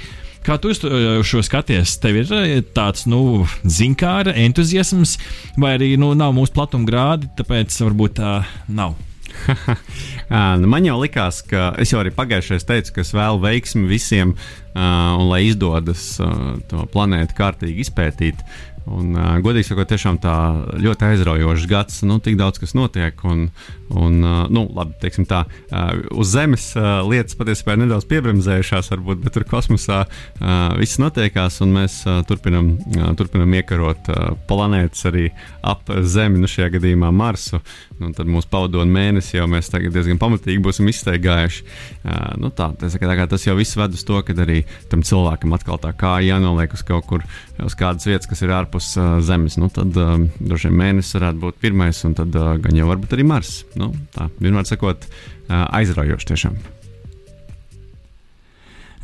Kā 0.45 0.59
tu 0.61 0.69
šo 0.69 1.39
skaties? 1.41 1.95
Tev 1.97 2.19
ir 2.19 2.59
tāds, 2.77 3.07
nu, 3.09 3.47
zinkāra 3.65 4.35
entuziasms, 4.43 5.15
vai 5.57 5.73
arī 5.79 5.95
nu, 5.97 6.11
nav 6.13 6.35
mūsu 6.37 6.53
platuma 6.53 6.85
grādi, 6.85 7.31
tāpēc 7.39 7.73
varbūt 7.81 8.19
tā 8.19 8.35
nav. 8.69 8.93
nu, 10.61 10.69
man 10.71 10.87
jau 10.87 10.97
likās, 11.01 11.41
ka 11.45 11.71
es 11.81 11.93
jau 11.93 12.01
arī 12.01 12.13
pagājušajā 12.15 12.67
teicu, 12.69 12.95
ka 12.95 13.03
es 13.05 13.13
vēlu 13.15 13.41
veiksmi 13.43 13.87
visiem, 13.89 14.35
uh, 14.35 14.81
un 15.19 15.27
lai 15.31 15.43
izdodas 15.49 16.07
uh, 16.23 16.55
to 16.69 16.85
planētu 16.93 17.37
kārtīgi 17.37 17.85
izpētīt. 17.85 18.45
Un, 18.85 19.15
uh, 19.17 19.31
godīgi 19.41 19.71
sakot, 19.71 19.89
tiešām 19.89 20.19
tā 20.21 20.33
ļoti 20.77 21.07
aizraujošs 21.07 21.65
gads. 21.69 22.03
Nu, 22.05 22.19
tik 22.21 22.37
daudz 22.37 22.61
kas 22.61 22.75
notiek. 22.77 23.17
Un, 23.25 23.47
un, 23.89 24.19
uh, 24.21 24.43
nu, 24.53 24.67
labi, 24.77 24.93
teiksim 25.01 25.25
tā, 25.29 25.43
uh, 25.45 26.03
uz 26.13 26.29
Zemes 26.35 26.67
uh, 26.77 27.01
lietas 27.09 27.37
patiesībā 27.39 27.73
ir 27.73 27.81
nedaudz 27.81 28.05
piebremzējušās, 28.11 28.91
varbūt, 28.93 29.23
bet 29.25 29.33
tur 29.37 29.47
kosmosā 29.49 30.03
uh, 30.05 30.51
viss 30.77 31.01
notiekās, 31.01 31.57
un 31.65 31.73
mēs 31.79 31.97
uh, 32.05 32.21
turpinam, 32.29 32.75
uh, 32.93 33.09
turpinam 33.17 33.57
iekarot 33.57 34.11
uh, 34.13 34.35
planētas 34.49 35.07
arī 35.09 35.31
ap 35.65 35.89
Zemi, 36.05 36.41
nu 36.41 36.49
šajā 36.49 36.75
gadījumā 36.77 37.09
Marsu. 37.15 37.61
Un 37.95 38.11
tad 38.13 38.27
mūsu 38.27 38.49
pavadona 38.51 38.91
mēnesi 38.91 39.37
jau 39.37 39.45
mēs 39.49 39.71
diezgan 39.71 40.19
pamatīgi 40.19 40.61
būsim 40.61 40.89
izsteigājuši. 40.91 41.65
Uh, 42.03 42.35
nu 42.41 42.51
tā, 42.53 42.69
tas, 42.77 42.97
tā 42.99 43.27
tas 43.31 43.47
jau 43.47 43.55
viss 43.57 43.77
ved 43.79 43.95
uz 43.95 44.03
to, 44.05 44.19
ka 44.25 44.35
arī 44.45 44.61
tam 44.91 45.01
cilvēkam 45.05 45.55
atkal 45.55 45.79
tā 45.81 45.93
kā 45.97 46.17
jānoliek 46.25 46.73
uz 46.75 46.83
kaut 46.85 47.07
kur, 47.09 47.23
uz 47.63 47.75
kādas 47.79 48.07
vietas, 48.07 48.27
kas 48.29 48.43
ir 48.43 48.53
ārpus 48.55 48.91
uh, 48.99 49.17
Zemes. 49.25 49.57
Nu, 49.61 49.69
tad 49.73 49.95
uh, 49.99 50.15
droši 50.39 50.71
vien 50.71 50.79
mēnesis 50.81 51.17
varētu 51.17 51.43
būt 51.43 51.59
pirmais, 51.63 52.01
un 52.07 52.15
tad 52.17 52.35
uh, 52.35 52.55
gan 52.61 52.79
jau 52.79 52.89
varbūt 52.91 53.15
arī 53.15 53.27
Mars. 53.27 53.57
Nu, 53.79 53.93
tā, 54.15 54.29
vienmēr 54.41 54.67
sakot, 54.67 55.07
uh, 55.07 55.65
aizraujoši 55.79 56.31
tiešām. 56.33 56.59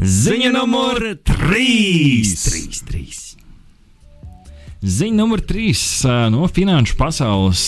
Ziņa 0.01 0.55
numur 0.55 0.97
3! 1.29 1.67
3, 2.33 2.81
3. 2.89 3.30
Ziņa 4.81 5.13
numur 5.13 5.43
3 5.45 6.09
no 6.33 6.47
finanšu 6.49 6.95
pasaules, 6.97 7.59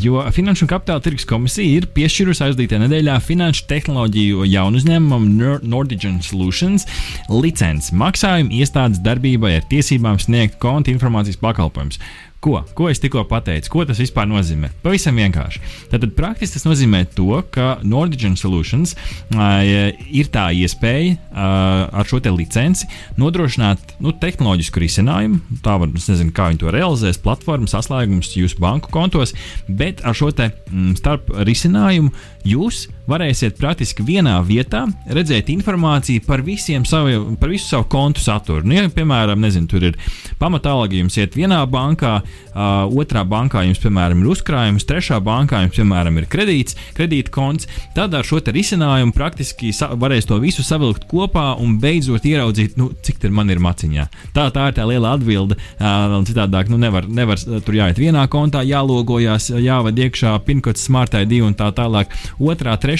jo 0.00 0.22
Finanšu 0.32 0.64
un 0.64 0.70
Kapitāla 0.70 1.02
tirgus 1.04 1.26
komisija 1.28 1.68
ir 1.68 1.86
piešķīrusi 1.92 2.46
aizdītajā 2.46 2.80
nedēļā 2.80 3.18
finanšu 3.20 3.66
tehnoloģiju 3.68 4.46
jaunu 4.48 4.80
uzņēmumam 4.80 5.26
Nordigen 5.68 6.22
Solutions 6.24 6.88
licenci 7.28 7.92
maksājumu 8.00 8.56
iestādes 8.56 9.02
darbībai 9.04 9.58
ar 9.58 9.68
tiesībām 9.68 10.16
sniegt 10.16 10.56
konta 10.62 10.94
informācijas 10.94 11.36
pakalpojumus. 11.44 12.00
Ko? 12.46 12.60
Ko 12.78 12.86
es 12.86 13.00
tikko 13.02 13.24
pateicu? 13.26 13.72
Ko 13.72 13.84
tas 13.88 13.98
vispār 13.98 14.28
nozīmē? 14.30 14.68
Pavisam 14.84 15.16
vienkārši. 15.18 15.58
Tātad 15.90 16.12
praktiski 16.14 16.54
tas 16.54 16.66
nozīmē 16.68 17.00
to, 17.16 17.40
ka 17.50 17.80
Nordigen 17.82 18.36
Solutions 18.38 18.92
uh, 18.94 19.64
ir 20.06 20.30
tā 20.30 20.44
iespēja 20.54 21.16
uh, 21.16 21.88
ar 21.90 22.06
šo 22.06 22.20
licenci 22.36 22.86
nodrošināt 23.18 23.96
nu, 23.98 24.14
tehnoloģisku 24.14 24.78
risinājumu. 24.78 25.58
Tā 25.66 25.74
var, 25.82 25.90
es 25.98 26.06
nezinu, 26.12 26.30
kā 26.36 26.52
viņi 26.52 26.62
to 26.62 26.70
realizēs, 26.70 27.18
platformas 27.22 27.74
saslēgums 27.74 28.30
jūsu 28.38 28.62
banku 28.62 28.94
kontos, 28.94 29.34
bet 29.66 30.04
ar 30.06 30.14
šo 30.14 30.30
te 30.30 30.52
mm, 30.52 30.94
starp 31.02 31.34
risinājumu 31.50 32.14
jūs 32.46 32.86
varēsiet 33.10 33.56
praktiski 33.58 34.04
vienā 34.06 34.36
vietā 34.46 34.84
redzēt 35.06 35.50
informāciju 35.52 36.24
par, 36.26 36.42
savu, 36.88 37.36
par 37.40 37.52
visu 37.52 37.68
savu 37.68 37.86
kontu 37.90 38.22
saturu. 38.22 38.66
Nu, 38.66 38.76
ja, 38.76 38.86
piemēram, 38.92 39.40
nezinu, 39.42 39.68
tur 39.70 39.86
ir 39.90 39.98
pamatālagi, 40.40 41.00
jums 41.02 41.16
iet 41.20 41.36
vienā 41.38 41.62
bankā, 41.70 42.18
uh, 42.22 42.98
otrā 42.98 43.22
bankā 43.28 43.62
jums, 43.66 43.80
piemēram, 43.82 44.22
ir 44.22 44.32
uzkrājums, 44.34 44.86
trešā 44.88 45.20
bankā 45.24 45.62
jums, 45.64 45.78
piemēram, 45.78 46.20
ir 46.20 46.28
kredīts, 46.30 46.78
kredīta 46.96 47.32
konts. 47.34 47.70
Tad 47.96 48.14
ar 48.14 48.26
šo 48.26 48.42
risinājumu 48.46 49.14
praktiski 49.16 49.72
varēs 49.72 50.28
to 50.28 50.38
visu 50.42 50.64
savilkt 50.66 51.06
kopā 51.10 51.54
un 51.62 51.78
beidzot 51.82 52.26
ieraudzīt, 52.26 52.76
nu, 52.80 52.90
cik 53.06 53.22
tur 53.22 53.34
man 53.34 53.50
ir 53.50 53.62
maciņā. 53.62 54.08
Tā, 54.36 54.48
tā 54.54 54.68
ir 54.70 54.76
tā 54.76 54.86
liela 54.88 55.14
atbilde. 55.16 55.58
Uh, 55.78 56.18
citādāk, 56.26 56.70
nu, 56.72 56.78
nevar, 56.80 57.06
nevar 57.08 57.38
tur 57.38 57.78
jāiet 57.78 57.98
vienā 58.00 58.26
kontā, 58.32 58.64
jālogojās, 58.66 59.50
jāved 59.62 60.04
iekšā 60.06 60.36
pinkots, 60.46 60.86
smartai 60.88 61.24
divi 61.28 61.46
un 61.46 61.56
tā 61.58 61.70
tālāk. 61.76 62.12
Otrā, 62.42 62.76
trešā. 62.80 62.95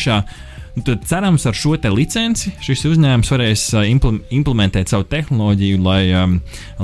Nu, 0.77 0.83
tad 0.85 1.07
cerams, 1.09 1.47
ar 1.49 1.57
šo 1.57 1.73
licenci 1.89 2.51
šis 2.61 2.83
uzņēmums 2.91 3.31
varēs 3.33 3.63
uh, 3.79 3.87
implementēt 4.37 4.93
savu 4.93 5.07
tehnoloģiju, 5.09 5.79
lai, 5.81 6.03
um, 6.13 6.35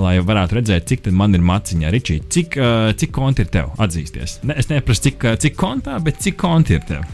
lai 0.01 0.15
varētu 0.25 0.57
redzēt, 0.57 0.87
cik 0.89 1.11
man 1.13 1.37
ir 1.37 1.45
maciņā. 1.45 1.91
Ričī, 1.93 2.17
cik, 2.33 2.57
uh, 2.57 2.89
cik 2.97 3.13
konti 3.13 3.45
ir 3.45 3.53
tev 3.53 3.75
atzīsties? 3.77 4.39
Ne, 4.49 4.57
es 4.57 4.73
neprasu, 4.73 5.11
cik, 5.11 5.29
uh, 5.29 5.37
cik 5.37 5.61
kontā, 5.61 5.99
bet 6.01 6.25
cik 6.25 6.41
konti 6.41 6.79
ir 6.79 6.87
tev? 6.89 7.05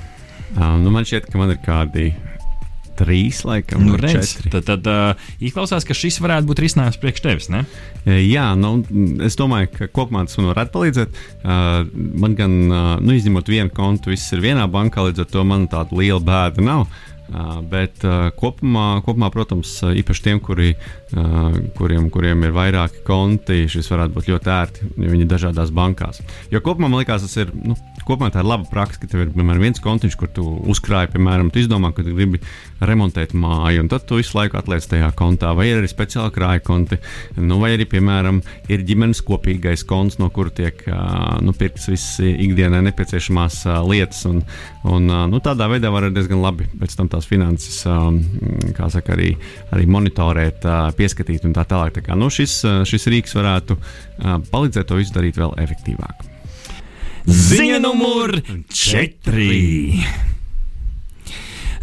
Um, 0.55 0.85
nu 0.85 0.95
man 0.95 1.09
šķiet, 1.09 1.27
ka 1.33 1.43
man 1.43 1.51
ir 1.57 1.59
kādi 1.67 2.13
trīs, 2.99 3.43
laikam, 3.47 3.85
nu, 3.87 3.97
redz, 4.01 4.37
tad, 4.51 4.65
tad 4.67 4.89
uh, 4.91 5.29
izklausās, 5.45 5.87
ka 5.87 5.97
šis 5.97 6.21
varētu 6.25 6.51
būt 6.51 6.63
risinājums 6.65 6.99
priekš 7.03 7.25
tevis. 7.25 7.51
Ne? 7.53 7.65
Jā, 8.05 8.51
nu, 8.59 8.79
es 9.25 9.39
domāju, 9.39 9.71
ka 9.75 9.91
kopumā 9.95 10.25
tas 10.27 10.39
man 10.41 10.51
varētu 10.53 10.75
palīdzēt. 10.75 11.21
Uh, 11.43 11.85
man 11.95 12.35
gan, 12.39 12.57
uh, 12.67 12.95
nu, 13.03 13.15
izņemot 13.17 13.53
vienu 13.53 13.75
kontu, 13.75 14.15
viss 14.15 14.35
ir 14.35 14.43
vienā 14.45 14.67
bankā, 14.71 15.07
līdz 15.09 15.25
ar 15.25 15.31
to 15.31 15.47
man 15.47 15.69
tāda 15.71 15.99
liela 15.99 16.23
bēda 16.25 16.65
nav. 16.65 16.89
Bet 17.69 18.01
kopumā, 18.41 19.03
kopumā, 19.05 19.29
protams, 19.29 19.75
īpaši 19.85 20.23
tiem, 20.25 20.39
kuri, 20.41 20.71
kuriem, 21.77 22.07
kuriem 22.09 22.47
ir 22.49 22.55
vairāki 22.57 23.03
konti, 23.05 23.67
šis 23.69 23.91
varētu 23.93 24.15
būt 24.15 24.31
ļoti 24.33 24.53
ērti, 24.55 24.89
jo 24.97 25.11
viņi 25.13 25.27
ir 25.27 25.29
dažādās 25.35 25.75
bankās. 25.77 26.23
Jo 26.49 26.63
kopumā 26.65 26.89
man 26.89 27.03
liekas, 27.03 27.27
tas 27.27 27.37
ir. 27.45 27.53
Nu, 27.53 27.77
kopumā 28.09 28.31
tā 28.33 28.43
ir 28.43 28.49
laba 28.49 28.67
praksa, 28.71 29.03
ka 29.03 29.11
tev 29.11 29.27
ir 29.27 29.33
piemēram 29.35 29.63
viens 29.69 29.83
kontiņš, 29.85 30.17
kur 30.19 30.31
tu 30.35 30.45
uzkrāji, 30.73 31.13
piemēram, 31.15 31.51
tu 31.53 31.61
izdomā, 31.63 31.93
ka 31.95 32.05
tu 32.07 32.15
gribi 32.17 32.41
remontēt 32.85 33.35
māju, 33.37 33.83
un 33.85 33.91
tad 33.93 34.07
tu 34.09 34.19
visu 34.19 34.37
laiku 34.39 34.59
atliec 34.61 34.87
tajā 34.89 35.11
kontā, 35.19 35.53
vai 35.57 35.69
ir 35.71 35.81
arī 35.81 35.91
speciāli 35.91 36.33
krāja 36.35 36.63
konti, 36.65 36.99
nu, 37.37 37.59
vai 37.63 37.75
arī, 37.77 37.89
piemēram, 37.91 38.41
ir 38.73 38.85
ģimenes 38.89 39.21
kopīgais 39.27 39.85
konts, 39.89 40.19
no 40.23 40.31
kura 40.35 40.53
tiek 40.55 40.81
nu, 41.45 41.55
pirktas 41.59 41.89
visas 41.91 42.23
ikdienai 42.25 42.83
nepieciešamās 42.89 43.61
lietas. 43.89 44.25
Un, 44.31 44.41
un, 44.89 45.11
nu, 45.33 45.43
tādā 45.45 45.69
veidā 45.71 45.93
var 45.95 46.09
diezgan 46.15 46.43
labi 46.45 46.69
pēc 46.79 46.97
tam 46.99 47.11
tās 47.13 47.29
finanses, 47.29 47.83
kā 48.79 48.91
saka, 48.95 49.17
arī, 49.19 49.35
arī 49.75 49.89
monitorēt, 49.91 50.67
pieskatīt 50.99 51.47
un 51.49 51.57
tā 51.57 51.67
tālāk. 51.69 51.99
Tā 51.99 52.07
kā, 52.09 52.19
nu, 52.19 52.31
šis, 52.33 52.61
šis 52.89 53.11
rīks 53.13 53.39
varētu 53.39 53.79
palīdzēt 54.53 54.91
to 54.91 55.03
izdarīt 55.03 55.41
vēl 55.41 55.57
efektīvāk. 55.67 56.38
Ziņa 57.29 57.77
numur 57.85 58.39
4. 58.73 59.47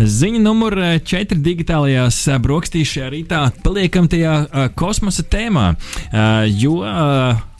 Ziņa 0.02 0.40
numur 0.42 0.74
4 1.06 1.38
digitālajās 1.46 2.18
brokastīs 2.42 2.90
šajā 2.90 3.12
rītā 3.14 3.42
paliekam 3.62 4.10
tajā 4.10 4.40
uh, 4.42 4.66
kosmosa 4.74 5.22
tēmā, 5.30 5.68
jo 6.50 6.80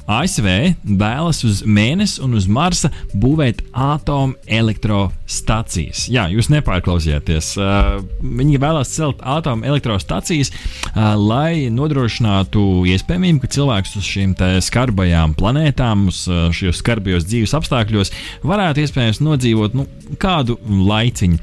ASV 0.06 0.46
vēlas 0.86 1.42
uz 1.48 1.64
Mēnesi 1.66 2.22
un 2.22 2.36
uz 2.38 2.46
Marsa 2.52 2.92
būvēt 3.18 3.64
atomelektrostacijas. 3.74 6.06
Jā, 6.14 6.30
jūs 6.30 6.50
nepārklausījāties. 6.54 7.58
Uh, 7.58 8.06
viņi 8.22 8.62
vēlas 8.62 8.94
celt 8.94 9.18
atomelektrostacijas, 9.26 10.54
uh, 10.54 11.18
lai 11.18 11.74
nodrošinātu 11.74 12.86
iespējamību, 12.94 13.42
ka 13.44 13.50
cilvēks 13.58 13.98
uz 13.98 14.06
šīm 14.06 14.38
skarbajām 14.66 15.34
planētām, 15.40 16.08
uz 16.14 16.20
uh, 16.30 16.36
šajos 16.54 16.78
skarbajos 16.84 17.26
dzīves 17.30 17.56
apstākļos, 17.58 18.14
varētu 18.46 18.78
iespējams 18.86 19.20
nodzīvot 19.26 19.72
nu, 19.80 19.84
kādu 20.22 20.54
laiciņu 20.70 21.38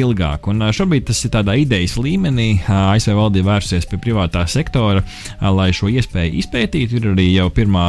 ilgāk. 0.00 0.48
Un 0.50 0.56
šobrīd 0.74 1.04
tas 1.08 1.20
ir 1.26 1.30
tādā 1.34 1.52
idejas 1.60 1.94
līmenī. 2.00 2.48
ASV 2.66 3.10
valdība 3.16 3.46
vērsies 3.54 3.86
pie 3.90 3.98
privātā 4.02 4.42
sektora, 4.50 5.00
lai 5.40 5.70
šo 5.76 5.86
iespēju 5.92 6.38
izpētītu. 6.42 6.92
Ir 6.98 7.04
arī 7.12 7.26
jau 7.32 7.48
pirmā 7.54 7.84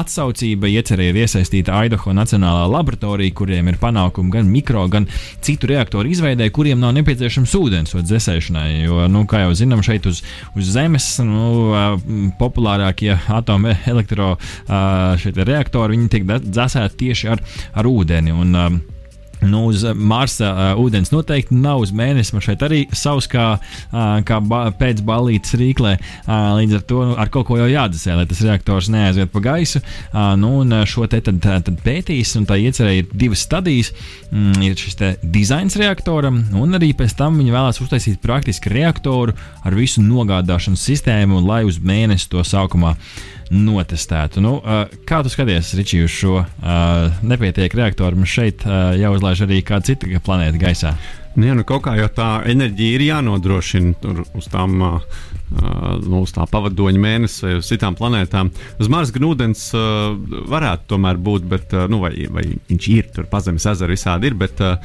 atsaucība. 0.00 0.64
Iecerēja 0.70 1.10
ir 1.12 1.18
iesaistīta 1.24 1.70
Idaho 1.86 2.10
Nacionālā 2.16 2.64
laboratorija, 2.70 3.36
kuriem 3.36 3.64
ir 3.72 3.78
panākumi 3.80 4.30
gan 4.34 4.46
mikro, 4.50 4.82
gan 4.92 5.04
citu 5.44 5.64
reaktoru 5.70 6.06
izveidē, 6.10 6.44
kuriem 6.54 6.78
nav 6.82 6.90
nepieciešams 6.98 7.52
ūdens 7.60 7.90
vai 7.96 8.02
dzēsēšanai. 8.06 8.68
Jo, 8.84 8.94
nu, 9.12 9.20
kā 9.30 9.38
jau 9.44 9.52
zinām, 9.58 9.80
šeit 9.86 10.02
uz, 10.10 10.16
uz 10.56 10.64
Zemes 10.70 11.06
nu, 11.26 11.44
populārākie 12.40 13.12
atomelektroreaktori 13.40 15.96
tiek 16.10 16.24
dzēsēti 16.28 16.94
tieši 17.04 17.24
ar, 17.34 17.38
ar 17.76 17.84
ūdeni. 17.90 18.30
Un, 18.34 18.48
Nu, 19.40 19.64
uz 19.70 19.84
Marsa 19.96 20.50
uh, 20.50 20.80
ūdens 20.82 21.12
noteikti 21.14 21.56
nav 21.56 21.80
uz 21.84 21.92
mēnesi. 21.96 22.34
Man 22.36 22.44
šeit 22.44 22.62
arī 22.66 22.82
savs 22.96 23.28
kā, 23.30 23.46
uh, 23.56 24.10
kā 24.26 24.40
ba 24.44 24.66
pēc 24.76 25.00
balītas 25.06 25.56
rīklē. 25.60 25.96
Uh, 26.26 26.52
līdz 26.58 26.78
ar 26.78 26.84
to 26.90 27.00
nu, 27.08 27.16
ar 27.20 27.32
kaut 27.32 27.48
ko 27.48 27.56
jau 27.60 27.68
jādzesē, 27.70 28.14
lai 28.18 28.26
tas 28.30 28.42
reaktors 28.44 28.90
neaiziet 28.92 29.32
pa 29.32 29.42
gaisu. 29.44 29.80
Uh, 30.10 30.34
nu, 30.40 30.52
un 30.64 30.76
šo 30.88 31.08
te 31.10 31.22
tad, 31.24 31.40
tad 31.40 31.82
pētīs, 31.84 32.34
un 32.38 32.46
tā 32.48 32.60
iecerēja 32.60 33.04
ir 33.04 33.10
divas 33.16 33.44
stadijas. 33.46 33.92
Mm, 34.30 34.60
ir 34.68 34.78
šis 34.78 35.00
dizains 35.24 35.74
reaktoram, 35.80 36.42
un 36.60 36.78
arī 36.78 36.92
pēc 36.96 37.16
tam 37.18 37.40
viņi 37.40 37.54
vēlās 37.54 37.80
uztaisīt 37.82 38.20
praktiski 38.22 38.70
reaktoru 38.72 39.34
ar 39.64 39.76
visu 39.76 40.04
nogādāšanas 40.04 40.84
sistēmu, 40.86 41.40
lai 41.46 41.64
uz 41.68 41.80
mēnesi 41.82 42.28
to 42.30 42.44
sākumā 42.46 42.94
notestētu. 43.50 44.42
Nu, 44.44 44.56
uh, 44.60 44.84
kā 45.08 45.20
tu 45.24 45.32
skaties, 45.32 45.74
Ričī, 45.78 46.04
uz 46.06 46.14
šo 46.14 46.40
uh, 46.40 47.22
nepietiek 47.26 47.74
reaktoru? 47.74 48.20
Mums 48.20 48.34
šeit 48.34 48.66
uh, 48.66 48.92
jāuzlaiž 48.98 49.44
arī 49.46 49.60
kāda 49.66 49.90
cita 49.90 50.22
planēta 50.24 50.60
gaisā. 50.60 50.94
Nu, 51.36 51.46
jā, 51.46 51.54
nu 51.58 51.66
kaut 51.66 51.84
kā 51.86 51.96
jau 51.98 52.08
tā 52.14 52.30
enerģija 52.50 52.96
ir 52.96 53.06
jānodrošina 53.10 53.98
tur 54.02 54.24
uz 54.38 54.50
tām. 54.50 54.80
Uh, 54.82 55.20
nu, 55.50 56.22
uz 56.22 56.32
tā 56.34 56.44
pavadoņa 56.50 57.00
mēnesi 57.00 57.44
vai 57.46 57.54
uz 57.58 57.68
citām 57.70 57.96
planētām. 57.98 58.50
Uz 58.80 58.90
Marsa 58.92 59.14
gan 59.14 59.26
ūdens 59.30 59.64
uh, 59.74 60.14
varētu 60.50 60.88
tomēr 60.92 61.18
būt, 61.20 61.46
bet, 61.50 61.74
uh, 61.74 61.86
nu, 61.90 62.00
vai, 62.04 62.12
vai 62.30 62.44
viņš 62.68 62.88
ir 62.92 63.10
tur 63.14 63.28
pazemes 63.30 63.66
ezera 63.70 63.94
visādi 63.94 64.30
ir, 64.30 64.36
bet, 64.38 64.62
uh, 64.62 64.78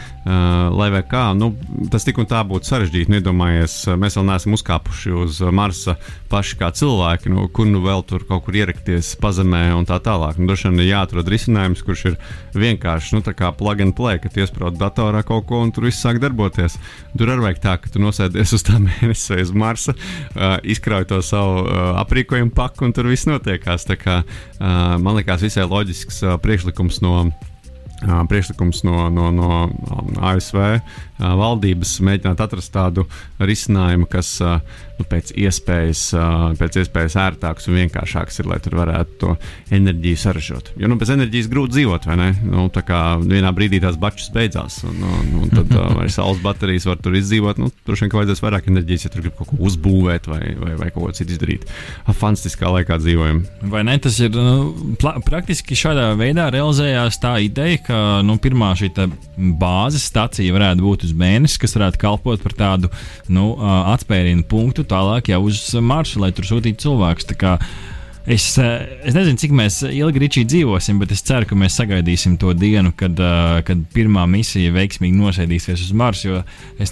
lai 0.74 0.90
vai 0.94 1.04
kā, 1.08 1.28
nu, 1.38 1.52
tas 1.94 2.06
tik 2.08 2.20
un 2.22 2.30
tā 2.30 2.42
būtu 2.48 2.70
sarežģīti. 2.72 3.14
Iedomājies, 3.16 3.78
mēs 4.02 4.18
vēl 4.18 4.28
neesam 4.28 4.56
uzkāpuši 4.58 5.14
uz 5.16 5.40
Marsa 5.56 5.96
paši 6.32 6.58
kā 6.60 6.72
cilvēki, 6.76 7.32
nu, 7.32 7.48
kur 7.54 7.70
nu 7.70 7.84
vēl 7.86 8.04
tur 8.10 8.26
kaut 8.28 8.46
kur 8.48 8.58
ierakties 8.58 9.14
pazemē 9.22 9.70
un 9.78 9.88
tā 9.88 10.02
tālāk. 10.04 10.40
Nu, 10.40 10.50
Droši 10.50 10.70
vien 10.72 10.82
ir 10.84 10.92
jāatrod 10.92 11.30
risinājums, 11.32 11.84
kurš 11.86 12.06
ir 12.12 12.18
vienkārši, 12.58 13.16
nu, 13.16 13.24
plug 13.56 13.82
and 13.84 13.96
play, 13.96 14.20
ka 14.20 14.32
iesprāst 14.34 14.80
datorā 14.82 15.24
kaut 15.26 15.48
ko 15.50 15.62
un 15.64 15.72
tur 15.76 15.88
viss 15.88 16.02
sāk 16.04 16.20
darboties. 16.24 16.78
Tur 17.16 17.32
arī 17.32 17.48
vajag 17.48 17.62
tā, 17.64 17.78
ka 17.82 17.92
tu 17.94 18.02
nosēdies 18.04 18.56
uz 18.58 18.66
tā 18.66 18.80
mēnesi 18.88 19.34
vai 19.34 19.42
uz 19.46 19.54
Marsa. 19.56 19.96
Uh, 20.36 20.55
izkrauj 20.64 21.08
to 21.10 21.22
savu 21.26 21.66
uh, 21.66 21.96
aprīkojumu 22.04 22.54
paku, 22.56 22.88
un 22.88 22.96
tur 22.96 23.10
viss 23.12 23.28
notiekās. 23.30 23.88
Kā, 24.02 24.22
uh, 24.24 24.96
man 25.02 25.20
liekas, 25.20 25.46
visai 25.46 25.68
loģisks 25.70 26.24
uh, 26.26 26.40
priekšlikums 26.42 27.02
no. 27.06 27.28
Uh, 28.06 28.22
priekšlikums 28.28 28.84
no, 28.84 29.08
no, 29.10 29.30
no 29.32 29.50
um, 29.66 30.10
ASV 30.20 30.58
valdības 31.20 31.98
mēģināt 32.06 32.42
atrast 32.44 32.74
tādu 32.76 33.06
risinājumu, 33.40 34.08
kas 34.12 34.38
nu, 35.00 35.06
pēc, 35.10 35.32
iespējas, 35.40 36.02
pēc 36.60 36.80
iespējas 36.82 37.18
ērtāks 37.20 37.70
un 37.70 37.80
vienkāršāks 37.80 38.42
ir, 38.42 38.50
lai 38.52 38.60
tur 38.64 38.78
varētu 38.80 39.20
to 39.22 39.36
enerģiju 39.76 40.20
saražot. 40.20 40.72
Jo 40.80 40.90
nu, 40.92 41.00
bez 41.00 41.12
enerģijas 41.14 41.50
grūti 41.52 41.78
dzīvot, 41.78 42.08
vai 42.10 42.18
ne? 42.20 42.30
Nu, 42.44 42.68
tā 42.74 42.84
kā 42.88 43.02
vienā 43.22 43.52
brīdī 43.56 43.82
tās 43.84 44.00
bačas 44.00 44.32
beidzās, 44.36 44.82
un, 44.88 45.02
un, 45.04 45.32
un 45.44 45.54
tad 45.54 45.72
vai 46.00 46.08
saules 46.12 46.44
baterijas 46.44 46.88
var 46.90 47.00
tur 47.04 47.16
izdzīvot. 47.20 47.62
Nu, 47.62 47.72
Droši 47.86 48.06
vien, 48.06 48.14
vajadzēs 48.16 48.44
vairāk 48.44 48.70
enerģijas, 48.72 49.08
ja 49.08 49.14
tur 49.14 49.26
grib 49.26 49.36
kaut 49.38 49.52
ko 49.52 49.60
uzbūvēt 49.68 50.30
vai, 50.32 50.42
vai, 50.60 50.74
vai 50.80 50.90
kaut 50.92 51.04
ko 51.04 51.12
citu 51.16 51.36
izdarīt. 51.36 51.68
Fantastiskā 52.08 52.72
laikā 52.74 52.98
dzīvojam. 53.02 53.44
Vai 53.72 53.84
ne? 53.88 53.98
Tas 54.02 54.18
ir 54.24 54.36
nu, 54.36 54.96
praktiski 55.00 55.78
šādā 55.78 56.10
veidā 56.20 56.48
realizējās 56.54 57.20
tā 57.22 57.36
ideja, 57.46 57.82
ka 57.86 58.00
nu, 58.26 58.40
pirmā 58.42 58.74
šī 58.80 58.92
bāzes 59.60 60.08
stacija 60.10 60.56
varētu 60.56 60.86
būt 60.86 61.05
uz 61.06 61.16
mēnesi, 61.18 61.60
kas 61.62 61.76
varētu 61.78 62.02
kalpot 62.02 62.44
par 62.44 62.58
tādu 62.58 62.92
nu, 63.32 63.54
atspērienu 63.94 64.46
punktu 64.50 64.86
tālāk 64.88 65.32
jau 65.34 65.42
uz 65.48 65.62
maršu, 65.80 66.22
lai 66.24 66.32
tur 66.36 66.50
sūtītu 66.50 66.88
cilvēkus. 66.88 67.30
Es, 68.26 68.58
eh, 68.58 68.88
es 69.06 69.14
nezinu, 69.14 69.38
cik 69.38 69.52
mēs 69.54 69.84
ilgi 69.86 70.22
Ričī 70.24 70.44
dzīvosim, 70.50 70.98
bet 70.98 71.12
es 71.14 71.22
ceru, 71.26 71.46
ka 71.46 71.56
mēs 71.60 71.76
sagaidīsim 71.78 72.40
to 72.42 72.56
dienu, 72.58 72.90
kad, 72.98 73.14
uh, 73.22 73.60
kad 73.66 73.84
pirmā 73.94 74.24
misija 74.30 74.72
veiksmīgi 74.74 75.14
nosēdīsies 75.14 75.84
uz 75.86 75.92
Marsa. 75.94 76.26
Jo 76.26 76.40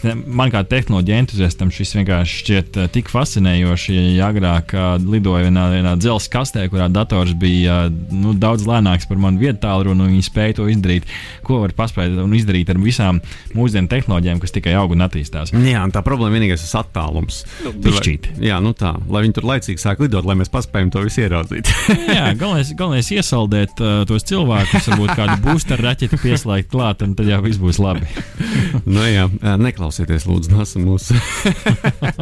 ne, 0.05 0.13
man 0.29 0.53
kā 0.53 0.61
tehnoloģija 0.69 1.23
entuziastam 1.23 1.71
šis 1.73 1.95
vienkārši 1.97 2.37
šķiet 2.43 2.77
uh, 2.77 2.89
tik 2.93 3.09
fascinējoši. 3.09 3.95
Ja 4.13 4.29
agrāk 4.29 4.75
lidoju 5.01 5.47
vienā, 5.47 5.63
vienā 5.73 5.95
dzelzceļa 5.97 6.33
kastē, 6.35 6.67
kurā 6.69 6.85
dators 6.93 7.33
bija 7.33 7.87
nu, 7.89 8.35
daudz 8.37 8.67
lēnāks 8.69 9.09
par 9.09 9.17
manu 9.25 9.41
vietu 9.41 9.63
tālruni, 9.65 10.05
un 10.05 10.13
viņi 10.13 10.27
spēja 10.29 10.59
to 10.59 10.69
izdarīt, 10.69 11.09
ko 11.45 11.63
var 11.63 11.73
paspēt 11.73 12.13
un 12.21 12.37
izdarīt 12.37 12.69
ar 12.69 12.77
visām 12.81 13.23
mūsdienu 13.57 13.89
tehnoloģijām, 13.89 14.43
kas 14.43 14.53
tikai 14.53 14.77
aug 14.77 14.93
un 14.93 15.07
attīstās. 15.07 15.55
Jā, 15.57 15.81
un 15.81 15.95
tā 15.95 16.05
problēma 16.05 16.37
vienīgais 16.37 16.61
ir 16.61 16.79
attālums. 16.83 17.41
Nu, 17.65 17.73
tur, 17.81 17.97
lai, 17.97 18.15
jā, 18.51 18.61
nu 18.63 18.77
tā, 18.77 18.93
lai 19.09 19.25
viņi 19.25 19.39
tur 19.39 19.49
laicīgi 19.49 19.81
sāk 19.81 20.05
lidot, 20.05 20.29
lai 20.29 20.37
mēs 20.37 20.53
paspējam 20.53 20.93
to 20.93 21.01
visu 21.07 21.22
ieraudzīt. 21.23 21.69
jā, 22.17 22.25
galvenais, 22.39 22.71
galvenais 22.77 23.09
iesaldēt 23.15 23.81
uh, 23.83 24.03
tos 24.09 24.25
cilvēkus, 24.29 24.89
varbūt 24.91 25.13
kādu 25.17 25.37
boosteru 25.45 25.87
raķeti 25.87 26.19
pieslēgt 26.21 26.69
klāt, 26.73 27.03
un 27.05 27.15
tad 27.17 27.29
jau 27.31 27.39
viss 27.45 27.61
būs 27.61 27.79
labi. 27.83 28.07
nu, 28.93 29.01
jā, 29.07 29.27
neklausieties, 29.61 30.27
lūdzu, 30.29 30.53
nāc 30.53 30.75
mūsu. 30.83 31.17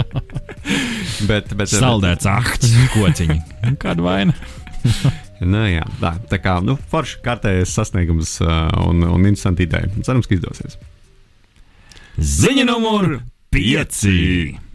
bet, 1.29 1.51
bet, 1.51 1.67
Saldēts 1.71 2.29
akts, 2.29 2.71
kociņi. 2.95 3.39
Kāda 3.81 4.05
vaina? 4.05 4.37
nu, 5.41 5.65
jā, 5.69 5.85
tā, 6.01 6.15
tā 6.31 6.41
kā 6.41 6.57
nu, 6.65 6.77
forši 6.91 7.21
kārtējais 7.25 7.75
sasniegums 7.77 8.37
uh, 8.45 8.67
un, 8.87 9.03
un 9.05 9.29
interesanti 9.29 9.67
ideja. 9.69 9.91
Cerams, 10.05 10.29
ka 10.29 10.37
izdosies. 10.37 10.79
Ziņa 12.17 12.67
numur 12.67 13.21
5. 13.55 14.70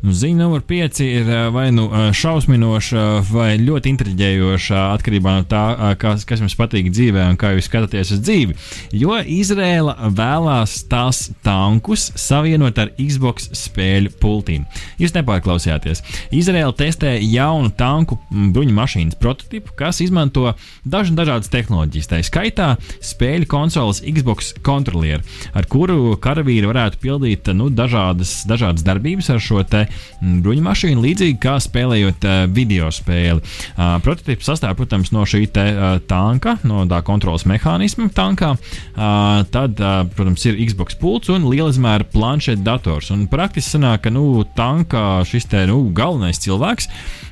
Nu, 0.00 0.14
ziņa 0.16 0.38
numur 0.40 0.62
5 0.64 1.02
ir 1.04 1.26
vai 1.52 1.66
nu 1.76 1.82
šausminoša, 2.16 3.00
vai 3.28 3.58
ļoti 3.60 3.90
intriģējoša 3.92 4.84
atkarībā 4.94 5.34
no 5.36 5.44
tā, 5.44 5.64
kas, 6.00 6.22
kas 6.24 6.40
jums 6.40 6.56
patīk 6.56 6.88
dzīvē 6.88 7.26
un 7.28 7.36
kā 7.40 7.50
jūs 7.52 7.68
skatāties 7.68 8.14
uz 8.16 8.22
dzīvi. 8.24 8.56
Jo 8.96 9.18
Izrēla 9.20 10.08
vēlās 10.16 10.78
tās 10.88 11.26
tankus 11.44 12.06
savienot 12.16 12.80
ar 12.80 12.94
Xbox 12.96 13.50
spēļu 13.60 14.14
pultīm. 14.22 14.64
Jūs 15.02 15.12
nepārklausījāties. 15.18 16.00
Izrēla 16.32 16.72
testē 16.80 17.18
jaunu 17.20 17.68
tanku 17.76 18.16
bruņu 18.30 18.72
mašīnas 18.80 19.20
prototipu, 19.20 19.76
kas 19.76 20.00
izmanto 20.00 20.54
dažas 20.80 21.12
dažādas 21.20 21.52
tehnoloģijas. 21.52 22.08
Tā 22.08 22.22
skaitā 22.24 22.70
spēļu 23.04 23.50
konsoles 23.52 24.00
Xbox 24.00 24.54
kontrolieri, 24.64 25.20
ar 25.52 25.68
kuru 25.68 26.16
karavīri 26.24 26.72
varētu 26.72 27.04
pildīt 27.04 27.52
nu, 27.52 27.68
dažādas, 27.68 28.38
dažādas 28.48 28.88
darbības 28.88 29.32
ar 29.36 29.44
šo 29.44 29.60
te 29.68 29.84
Mm, 29.89 29.89
bruņu 30.20 30.64
mašīnu, 30.66 31.02
līdzīgi 31.04 31.38
kā 31.42 31.56
spēlējot 31.62 32.26
uh, 32.26 32.42
video 32.52 32.90
spēli. 32.94 33.40
Uh, 33.40 33.96
prototyps 34.04 34.48
sastāv, 34.50 34.76
protams, 34.78 35.12
no 35.14 35.24
šī 35.28 35.44
te, 35.52 35.66
uh, 35.72 35.98
tanka, 36.10 36.56
no 36.66 36.84
tā 36.90 37.00
kontrolas 37.06 37.46
mehānisma 37.48 38.10
tankā. 38.14 38.54
Uh, 38.56 39.42
tad, 39.52 39.80
uh, 39.80 40.02
protams, 40.16 40.44
ir 40.48 40.60
Xbox 40.68 40.98
pults 41.00 41.32
un 41.32 41.48
lielizmēra 41.50 42.08
planšeta 42.12 42.64
dators. 42.66 43.10
Un 43.14 43.26
praktiski 43.30 43.76
sanāk, 43.76 44.04
ka 44.06 44.14
nu, 44.14 44.44
tankā 44.56 45.22
šis 45.28 45.48
te 45.50 45.64
nu, 45.70 45.82
galvenais 45.96 46.40
cilvēks. 46.42 46.90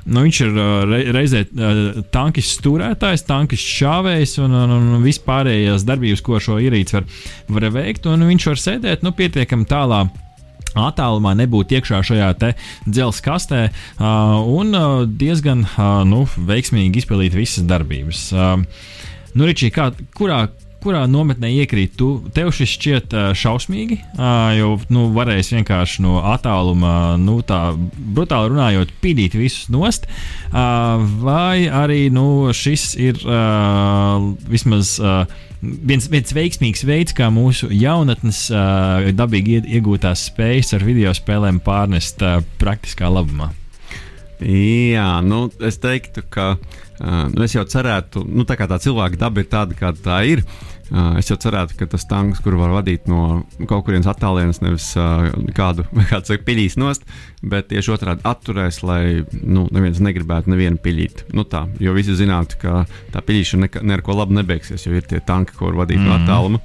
Nu, 0.09 0.23
viņš 0.25 0.41
ir 0.47 0.55
uh, 0.57 0.95
reizē 1.17 1.45
uh, 1.45 2.01
tankis 2.15 2.55
stūrētājs, 2.57 3.27
tankis 3.29 3.65
šāvējs 3.65 4.39
un, 4.45 4.57
un, 4.57 4.77
un 4.79 5.05
vispārējās 5.05 5.85
darbības, 5.89 6.25
ko 6.25 6.41
šo 6.43 6.61
ierīci 6.63 6.97
var, 6.97 7.11
var 7.59 7.69
veikt. 7.75 8.09
Viņš 8.09 8.49
var 8.53 8.65
sēdēt 8.65 9.05
nu, 9.05 9.13
pietiekami 9.17 9.69
tālā 9.69 10.07
attālumā 10.77 11.35
nebūt 11.39 11.73
iekšā 11.79 12.03
šajā 12.05 12.31
dzelzceļa 12.39 13.25
kastē 13.25 13.61
uh, 13.69 14.39
un 14.45 14.77
uh, 14.77 15.03
diezgan 15.09 15.65
uh, 15.65 16.03
nu, 16.09 16.25
veiksmīgi 16.49 17.03
izpildīt 17.03 17.37
visas 17.37 17.67
darbības. 17.69 18.29
Nu, 19.39 19.47
Ričī, 19.47 19.69
kā, 19.75 19.91
kurā, 20.17 20.47
kurā 20.83 21.03
nometnē 21.11 21.51
iekrīt, 21.63 21.97
tu, 21.99 22.09
tev 22.35 22.53
šis 22.55 22.75
šķiet 22.77 23.17
uh, 23.17 23.31
šausmīgi, 23.37 23.99
uh, 24.15 24.53
jo 24.55 24.71
nu, 24.95 25.09
varēs 25.15 25.51
vienkārši 25.55 26.05
no 26.05 26.21
attāluma, 26.35 27.17
nu, 27.21 27.41
tā 27.47 27.73
brutāli 28.15 28.53
runājot, 28.53 28.95
pīdīt 29.03 29.35
visus 29.39 29.67
nost, 29.75 30.07
uh, 30.09 31.03
vai 31.23 31.67
arī 31.67 32.07
nu, 32.15 32.49
šis 32.55 32.93
ir 33.01 33.21
uh, 33.27 34.31
vismaz. 34.51 34.97
Uh, 35.03 35.45
viens, 35.59 36.07
viens 36.07 36.35
veiksmīgs 36.35 36.85
veids, 36.87 37.15
kā 37.19 37.33
mūsu 37.35 37.67
jaunatnes 37.75 38.45
uh, 38.55 39.09
dabīgi 39.19 39.65
iegūtās 39.67 40.29
spējas 40.31 40.77
ar 40.79 40.87
video 40.87 41.15
spēlēm 41.17 41.59
pārnest 41.65 42.23
uh, 42.23 42.39
praktiskā 42.63 43.11
labumā. 43.11 43.51
Jā, 44.39 45.17
nu, 45.27 45.49
es 45.67 45.81
teiktu, 45.83 46.23
ka 46.31 46.53
uh, 46.55 46.77
es 47.45 47.55
jau 47.55 47.65
cerētu, 47.69 48.25
nu, 48.27 48.47
tā 48.49 48.57
kā 48.59 48.67
tā 48.71 48.81
cilvēka 48.83 49.21
daba 49.21 49.43
ir 49.43 49.49
tāda, 49.51 49.77
kāda 49.79 50.03
tā 50.05 50.19
ir. 50.27 50.43
Es 51.21 51.29
jau 51.29 51.37
cerētu, 51.37 51.77
ka 51.77 51.87
tas 51.93 52.07
tanks, 52.09 52.41
kuru 52.41 52.57
var 52.63 52.73
vadīt 52.73 53.11
no 53.11 53.43
kaut 53.69 53.85
kurienes 53.85 54.09
attālienes, 54.09 54.63
nevis 54.65 54.87
kādu, 55.57 55.85
kādu 56.13 56.33
saka, 56.33 56.45
piļīs 56.47 56.79
nost, 56.81 57.05
bet 57.45 57.69
tieši 57.73 57.93
otrādi 57.93 58.25
atturēs, 58.29 58.81
lai 58.89 59.03
nu, 59.37 59.67
neviens 59.75 60.01
negribētu 60.05 60.55
nevienu 60.55 60.81
piļīt. 60.83 61.27
Nu, 61.37 61.45
tā, 61.45 61.67
jo 61.83 61.93
visi 61.97 62.17
zinātu, 62.17 62.61
ka 62.63 62.87
tā 63.13 63.23
piļīšana 63.25 63.85
neko 63.93 64.17
labu 64.17 64.39
nebeigsies, 64.41 64.89
jo 64.89 64.97
ir 64.97 65.07
tie 65.09 65.21
tanki, 65.21 65.59
ko 65.59 65.69
var 65.69 65.85
vadīt 65.85 66.01
mm 66.01 66.09
no 66.09 66.17
mhm. 66.17 66.25
attāluma. 66.25 66.65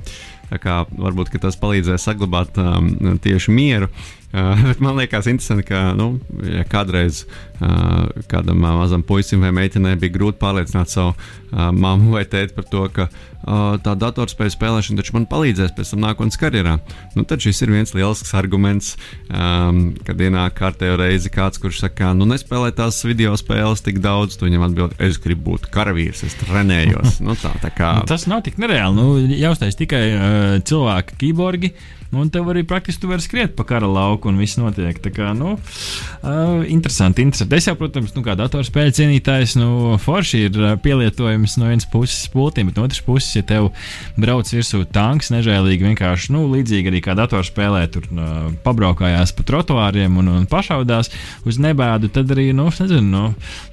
Tā 0.53 0.59
kā 0.61 0.73
varbūt 0.87 1.31
tas 1.41 1.55
palīdzēs 1.57 2.03
saglabāt 2.05 2.59
um, 2.61 3.17
tieši 3.23 3.51
mieru. 3.51 3.87
Uh, 3.89 4.22
bet 4.67 4.79
man 4.81 4.97
liekas, 4.97 5.27
interesanti, 5.29 5.67
ka 5.69 5.91
nu, 5.97 6.15
ja 6.49 6.63
kādreiz 6.65 7.23
uh, 7.61 8.09
kādam 8.31 8.63
uh, 8.63 8.73
mazam 8.81 9.03
puisim 9.05 9.45
vai 9.45 9.53
meitenei 9.53 9.93
bija 9.99 10.15
grūti 10.17 10.41
pārliecināt 10.41 10.93
savu 10.93 11.13
mammu 11.53 12.15
vai 12.15 12.23
tēti 12.25 12.55
par 12.55 12.65
to, 12.65 12.87
ka 12.89 13.05
tā 13.43 13.93
datorspēļu 13.99 14.53
spēlēšana 14.53 15.01
taču 15.01 15.15
man 15.17 15.25
palīdzēs 15.29 15.73
pēc 15.75 15.91
tam 15.91 16.03
nākotnes 16.05 16.39
karjerā. 16.39 16.77
Nu, 17.17 17.25
tad 17.27 17.43
šis 17.43 17.59
ir 17.65 17.73
viens 17.73 17.91
lielisks 17.95 18.31
arguments, 18.39 18.93
um, 19.27 19.91
kad 20.07 20.21
ienāk 20.23 20.55
kārtējo 20.57 20.95
reizi 21.01 21.31
kāds, 21.33 21.59
kurš 21.61 21.83
saka, 21.83 22.13
nu 22.15 22.27
nespēlē 22.29 22.71
tās 22.75 23.01
video 23.03 23.35
spēles 23.39 23.83
tik 23.83 23.99
daudz, 24.03 24.37
tu 24.39 24.47
viņam 24.47 24.67
atbild, 24.69 24.95
es 25.03 25.19
gribu 25.21 25.51
būt 25.51 25.67
karavīrs, 25.73 26.23
es 26.25 26.37
trenējos. 26.39 27.19
nu, 27.27 27.35
tā, 27.39 27.51
tā 27.63 27.73
kā... 27.75 27.97
nu, 27.99 28.07
tas 28.09 28.25
nav 28.31 28.45
tik 28.47 28.61
nereāli. 28.63 28.95
Nu, 28.97 29.35
jāuztais 29.43 29.77
tikai 29.79 30.05
uh, 30.13 30.55
cilvēki, 30.63 31.19
kiborgi. 31.25 31.73
Nu, 32.13 32.21
un 32.21 32.29
tev 32.29 32.45
arī 32.51 32.61
praktiski 32.61 33.01
tu 33.01 33.09
vari 33.09 33.23
skriet 33.25 33.55
pa 33.57 33.63
kara 33.65 33.87
lauku 33.89 34.29
un 34.29 34.37
viss 34.37 34.59
notiek. 34.59 34.99
Tā 35.01 35.09
kā, 35.09 35.31
nu, 35.33 35.55
uh, 35.57 36.59
interesanti, 36.69 37.23
interesanti. 37.25 37.57
Es 37.57 37.65
jau, 37.65 37.73
protams, 37.79 38.11
nu, 38.13 38.21
kā 38.21 38.35
datorspēļu 38.37 38.93
cienītājs, 38.99 39.55
nu, 39.57 39.95
forši 39.97 40.43
ir 40.45 40.59
pielietojums 40.83 41.57
no 41.57 41.71
vienas 41.71 41.87
puses 41.89 42.27
pultiem, 42.29 42.69
bet 42.69 42.77
no 42.77 42.85
otras 42.85 43.01
puses, 43.01 43.31
ja 43.33 43.41
tev 43.49 43.71
brauc 44.13 44.51
virsū 44.53 44.83
tanks, 44.93 45.31
nežēlīgi 45.33 45.87
vienkārši, 45.89 46.29
nu, 46.35 46.43
līdzīgi 46.53 46.93
arī 46.93 47.01
kā 47.01 47.17
datorspēlē, 47.17 47.81
tur 47.95 48.05
uh, 48.11 48.51
pabraukājās 48.61 49.33
pa 49.33 49.47
trotuāriem 49.49 50.21
un, 50.21 50.29
un 50.35 50.45
pašaudās 50.49 51.09
uz 51.49 51.57
nebēdu, 51.65 52.13
tad 52.13 52.29
arī, 52.37 52.51
nu, 52.53 52.69
nezinu, 52.69 53.09
no 53.09 53.23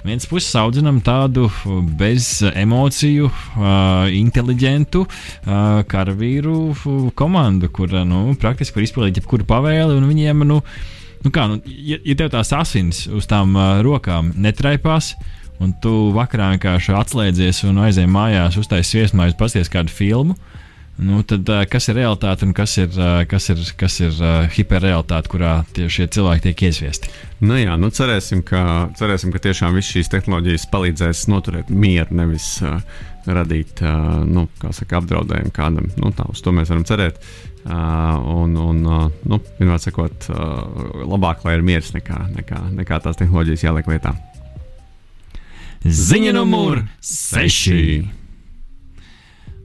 vienas 0.01 0.25
puses 0.31 0.49
audzinam 0.57 0.97
tādu 1.05 1.45
bez 2.01 2.39
emociju, 2.49 3.29
uh, 3.29 4.09
inteliģentu 4.09 5.05
uh, 5.05 5.85
karavīru 5.93 7.11
komandu, 7.13 7.69
kur, 7.69 7.93
nu, 8.09 8.30
nu, 8.31 8.39
praktiski 8.39 8.79
var 8.79 8.87
izpildīt 8.87 9.21
jebkuru 9.21 9.47
pavēli, 9.49 9.97
un 9.97 10.07
viņiem, 10.09 10.45
nu, 10.47 10.61
nu 11.25 11.33
kā, 11.33 11.47
nu, 11.51 11.59
ja, 11.67 11.99
ja 12.07 12.17
tev 12.19 12.31
tās 12.33 12.53
asins 12.57 13.05
uz 13.11 13.29
tām 13.29 13.55
uh, 13.57 13.79
rokām 13.85 14.33
netraipās, 14.41 15.13
un 15.61 15.75
tu 15.83 16.09
vakarā 16.15 16.53
vienkārši 16.55 16.95
atslēdzies 16.97 17.63
un 17.69 17.83
aizej 17.85 18.09
mājās, 18.09 18.57
uztaisīji 18.57 19.05
viesmājas, 19.05 19.37
pasties 19.39 19.71
kādu 19.71 19.93
filmu. 19.93 20.37
Nu, 21.01 21.21
tad, 21.25 21.47
uh, 21.49 21.63
kas 21.69 21.87
ir 21.89 21.97
realitāte 21.97 22.45
un 22.45 22.51
kas 22.53 22.75
ir, 22.77 22.89
uh, 22.93 23.21
kas 23.29 23.47
ir, 23.49 23.61
kas 23.79 23.95
ir 24.03 24.17
uh, 24.19 24.49
hiperrealitāte, 24.53 25.31
kurā 25.31 25.53
tie, 25.73 25.87
šie 25.89 26.05
cilvēki 26.13 26.43
tiek 26.49 26.65
iesviesti? 26.67 27.09
Nu 27.41 27.57
jā, 27.57 27.77
nu 27.79 27.89
cerēsim, 27.93 28.43
ka, 28.45 28.91
cerēsim, 28.99 29.31
ka 29.33 29.41
tiešām 29.41 29.77
visas 29.77 29.95
šīs 29.95 30.11
tehnoloģijas 30.13 30.67
palīdzēs 30.73 31.23
noturēt 31.31 31.71
mieru, 31.73 32.19
nevis 32.19 32.51
uh, 32.61 32.83
radīt 33.27 33.81
nu, 34.27 34.47
saka, 34.71 35.01
apdraudējumu 35.01 35.53
kādam. 35.55 35.89
Nu, 36.01 36.11
tā, 36.15 36.25
uz 36.31 36.41
to 36.43 36.53
mēs 36.55 36.71
varam 36.73 36.85
cerēt. 36.87 37.21
Un, 37.61 38.55
un 38.57 38.81
nu, 38.81 39.39
vienmēr 39.59 39.81
sakot, 39.81 40.29
labāk, 41.05 41.45
lai 41.45 41.59
ir 41.59 41.65
miers 41.65 41.93
nekā, 41.93 42.23
nekā, 42.39 42.63
nekā 42.79 43.01
tās 43.03 43.19
tehnoloģijas 43.21 43.67
jāliek 43.67 43.91
lietā. 43.91 44.15
Ziņa 45.81 46.33
numur 46.35 46.83
6. 47.01 48.09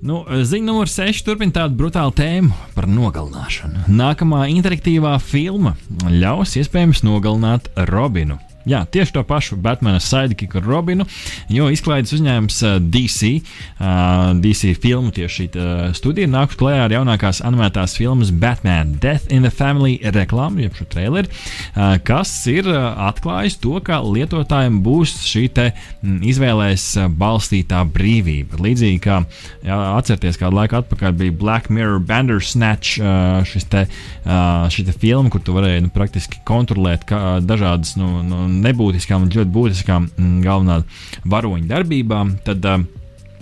Nu, 0.07 0.23
ziņa 0.29 0.65
numur 0.65 0.89
6 0.89 1.25
turpina 1.25 1.53
tādu 1.59 1.77
brutālu 1.77 2.13
tēmu 2.17 2.53
par 2.77 2.87
nogalināšanu. 2.89 3.87
Nākamā 3.93 4.47
interaktīvā 4.53 5.17
filma 5.25 5.75
ļaus 6.09 6.57
iespējams 6.61 7.03
nogalināt 7.05 7.69
Robinu. 7.91 8.39
Jā, 8.67 8.83
tieši 8.91 9.15
to 9.15 9.23
pašu 9.23 9.57
Batmana 9.63 10.01
sidekiku 10.03 10.59
Robinu, 10.65 11.07
jo 11.53 11.69
izklaides 11.71 12.11
uzņēmums 12.17 12.57
DC, 12.91 13.33
uh, 13.79 14.33
DC 14.43 14.75
filmu 14.83 15.13
tieši 15.15 15.37
šī 15.37 15.47
uh, 15.55 15.95
studija 15.97 16.29
nākus 16.31 16.59
klajā 16.59 16.87
ar 16.87 16.95
jaunākās 16.95 17.43
animētās 17.47 17.97
filmas 17.99 18.33
Batman 18.35 18.97
Death 19.03 19.31
in 19.33 19.47
the 19.47 19.53
Family 19.53 19.99
reklāmu, 20.03 20.65
jeb 20.65 20.77
šo 20.79 20.87
traileri, 20.91 21.31
uh, 21.31 21.97
kas 22.07 22.33
ir 22.51 22.69
uh, 22.71 22.95
atklājis 23.09 23.59
to, 23.63 23.77
ka 23.85 24.01
lietotājiem 24.05 24.81
būs 24.85 25.15
šī 25.27 25.45
te 25.57 25.69
m, 25.71 26.19
izvēlēs 26.27 26.89
uh, 27.01 27.11
balstītā 27.13 27.83
brīvība. 27.93 28.61
Līdzīgi 28.63 29.01
kā 29.05 29.21
jā, 29.67 29.79
atcerieties, 29.97 30.41
kādu 30.41 30.61
laiku 30.61 30.81
atpakaļ 30.81 31.17
bija 31.21 31.37
Black 31.37 31.71
Mirror 31.71 32.01
Bandersnatch, 32.07 32.99
uh, 33.03 33.43
šis 33.47 33.69
te, 33.73 33.87
uh, 33.87 34.67
šī 34.73 34.87
te 34.89 34.97
filma, 34.97 35.31
kur 35.33 35.45
tu 35.45 35.57
varēji 35.57 35.87
nu, 35.87 35.93
praktiski 35.95 36.43
kontrolēt 36.49 37.07
kā, 37.09 37.39
dažādas 37.45 37.97
nu, 38.01 38.11
nu, 38.27 38.47
nebūtiskām 38.65 39.27
un 39.27 39.33
ļoti 39.33 39.53
būtiskām 39.53 40.11
mm, 40.13 40.39
galvenā 40.47 40.81
varoņa 41.25 41.69
darbībām, 41.75 42.39
tad 42.47 42.65
uh, 42.67 42.87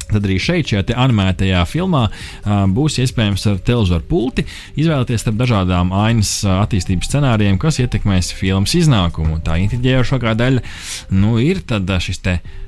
Tad 0.04 0.26
arī 0.28 0.36
šeit, 0.42 0.68
šajā 0.68 0.94
animētajā 1.00 1.62
filmā, 1.68 2.02
uh, 2.10 2.64
būs 2.70 2.98
iespējams 3.02 3.46
ar 3.50 3.60
televizoru 3.64 4.04
pulti 4.08 4.44
izvēlēties 4.76 5.24
starp 5.24 5.38
dažādām 5.40 5.94
ainas 5.96 6.36
uh, 6.44 6.58
attīstības 6.60 7.08
scenārijiem, 7.08 7.58
kas 7.62 7.80
ietekmēs 7.82 8.34
filmas 8.36 8.76
iznākumu. 8.76 9.40
Tā 9.44 9.56
intriģējošākā 9.64 10.36
daļa 10.40 10.64
nu, 11.16 11.38
ir 11.40 11.64
šis 11.64 12.20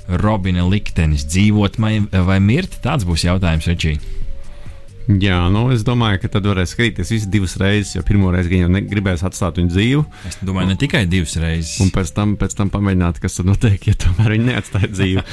Robina 0.07 0.63
liktenis 0.71 1.27
dzīvot 1.27 1.81
vai 1.83 2.39
mirt. 2.41 2.79
Tāds 2.85 3.05
būs 3.05 3.27
jautājums 3.27 3.67
Ričijai. 3.67 4.16
Jā, 5.07 5.39
nu 5.55 5.69
es 5.71 5.85
domāju, 5.87 6.19
ka 6.25 6.31
tad 6.35 6.49
varēs 6.51 6.73
skatīties 6.75 7.13
visas 7.15 7.29
divas 7.31 7.55
reizes, 7.63 7.93
jo 7.95 8.03
pirmo 8.07 8.33
reizi 8.35 8.51
viņa 8.51 8.67
jau 8.67 8.83
gribēs 8.91 9.23
atstāt 9.27 9.61
viņu 9.61 9.71
dzīvu. 9.71 10.03
Es 10.27 10.41
domāju, 10.43 10.73
ne 10.73 10.79
tikai 10.81 11.05
divas 11.11 11.37
reizes. 11.39 11.77
Un 11.85 11.93
pēc 11.95 12.11
tam, 12.17 12.35
pēc 12.41 12.57
tam 12.59 12.73
pamēģināt, 12.75 13.23
kas 13.23 13.39
tur 13.39 13.47
notiek, 13.47 13.79
ja 13.87 13.95
tomēr 14.03 14.35
viņa 14.35 14.51
neatstāja 14.51 14.91
dzīvu. 14.97 15.27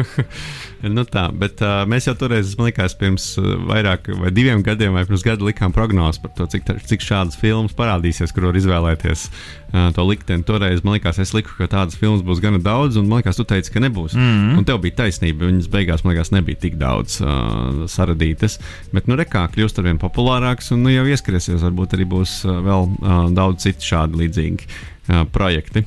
nu 0.88 1.04
tā, 1.04 1.26
bet 1.36 1.60
uh, 1.64 1.82
mēs 1.90 2.06
jau 2.08 2.14
toreiz, 2.16 2.54
man 2.58 2.70
liekas, 2.70 2.94
pirms 2.98 3.26
vairāk 3.68 4.08
vai 4.20 4.30
diviem 4.32 4.62
gadiem 4.64 4.94
vai 4.96 5.04
pirms 5.08 5.24
gada 5.26 5.44
likām 5.44 5.74
prognozes 5.76 6.20
par 6.22 6.32
to, 6.36 6.46
cik, 6.50 6.64
tā, 6.64 6.76
cik 6.88 7.04
šādas 7.04 7.36
filmas 7.40 7.74
parādīsies, 7.76 8.32
kur 8.32 8.48
var 8.48 8.56
izvēlēties 8.56 9.26
uh, 9.28 9.90
to 9.96 10.04
likteni. 10.08 10.46
Toreiz 10.46 10.84
man 10.84 10.96
liekas, 10.96 11.20
es 11.22 11.34
liku, 11.36 11.52
ka 11.58 11.68
tādas 11.70 11.98
filmas 12.00 12.24
būs 12.26 12.40
gana 12.42 12.60
daudz, 12.62 12.96
un 13.00 13.08
man 13.10 13.20
liekas, 13.20 13.36
tu 13.36 13.44
teici, 13.48 13.72
ka 13.74 13.82
nebūs. 13.84 14.16
Mm 14.16 14.30
-hmm. 14.30 14.58
Un 14.58 14.64
tev 14.64 14.80
bija 14.80 15.02
taisnība. 15.02 15.46
Viņas 15.50 15.70
beigās, 15.70 16.04
man 16.04 16.14
liekas, 16.14 16.32
nebija 16.32 16.58
tik 16.60 16.76
daudz 16.80 17.20
uh, 17.20 17.84
saradītas. 17.86 18.58
Bet, 18.92 19.08
nu, 19.08 19.16
rekā 19.16 19.48
kļūst 19.52 19.78
ar 19.78 19.84
vien 19.84 19.98
populārāks, 19.98 20.72
un 20.72 20.82
nu, 20.82 20.90
jau 20.90 21.06
ieskriesies. 21.06 21.62
Varbūt 21.62 21.94
arī 21.94 22.04
būs 22.04 22.44
uh, 22.44 22.60
vēl 22.64 22.88
uh, 22.88 23.30
daudz 23.34 23.62
citu 23.62 23.84
šādu 23.84 24.16
līdzīgu 24.16 24.60
uh, 24.64 25.24
projektu. 25.32 25.84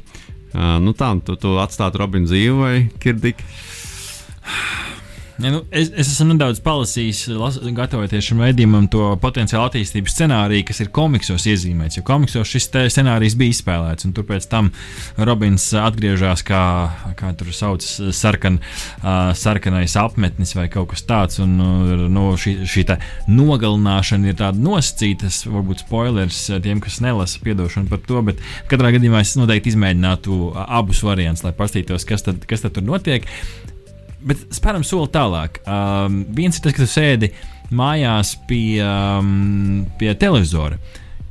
Uh, 0.53 0.77
nu 0.79 0.93
tā, 0.93 1.09
tu, 1.25 1.35
tu 1.35 1.57
atstātu 1.57 1.97
Robinu 1.97 2.29
dzīvi 2.29 2.59
vai 2.59 2.89
Kirdiku? 2.99 3.41
Ja, 5.41 5.49
nu, 5.49 5.63
es, 5.73 5.87
es 5.97 6.11
esmu 6.11 6.35
nedaudz 6.35 6.59
palasījis, 6.61 7.23
las, 7.35 7.55
gatavoties 7.73 8.27
šim 8.27 8.43
veidījumam, 8.43 8.85
to 8.93 9.07
potenciālu 9.21 9.65
attīstības 9.65 10.13
scenāriju, 10.13 10.65
kas 10.69 10.83
ir 10.83 10.91
komiksos 10.93 11.47
iezīmēts. 11.49 11.97
Jo 11.97 12.03
komiksos 12.05 12.51
šis 12.51 12.69
scenārijs 12.93 13.35
bija 13.39 13.55
izspēlēts, 13.55 14.05
un 14.05 14.13
tur 14.13 14.27
pēc 14.29 14.45
tam 14.51 14.69
Robins 15.17 15.65
atgriežas 15.81 16.45
kā, 16.45 16.61
kā 17.17 17.33
tur 17.39 17.49
sauc, 17.55 17.81
sarkan, 18.13 18.59
uh, 18.61 19.33
sarkanais 19.39 19.97
apmetnis 19.97 20.53
vai 20.55 20.67
kaut 20.71 20.93
kas 20.93 21.03
tāds. 21.09 21.41
Un, 21.41 21.57
nu, 22.13 22.27
šī, 22.37 22.59
šī 22.69 22.85
nogalināšana 23.33 24.29
ir 24.29 24.37
tāda 24.37 24.61
nosacīta, 24.61 25.33
varbūt 25.49 25.83
spoilers 25.87 26.45
tiem, 26.61 26.79
kas 26.83 27.01
nelasa, 27.01 27.41
piedošana 27.41 27.89
par 27.89 28.05
to, 28.05 28.21
bet 28.29 28.47
katrā 28.69 28.93
gadījumā 28.95 29.25
es 29.25 29.33
noteikti 29.39 29.73
izmēģinātu 29.73 30.39
abus 30.69 31.01
variantus, 31.03 31.43
lai 31.47 31.55
paskatītos, 31.57 32.05
kas 32.05 32.29
tad, 32.29 32.45
kas 32.45 32.67
tad 32.67 32.77
tur 32.77 32.85
notiek 32.85 33.25
bet 34.27 34.47
spēram 34.55 34.85
soli 34.87 35.11
tālāk. 35.13 35.61
Um, 35.67 36.23
viens 36.35 36.57
ir 36.57 36.65
tas, 36.65 36.75
ka 36.75 36.83
tu 36.83 36.89
sēdi 36.89 37.31
mājās 37.73 38.35
pie, 38.49 38.81
um, 38.83 39.85
pie 39.99 40.13
televizora. 40.19 40.79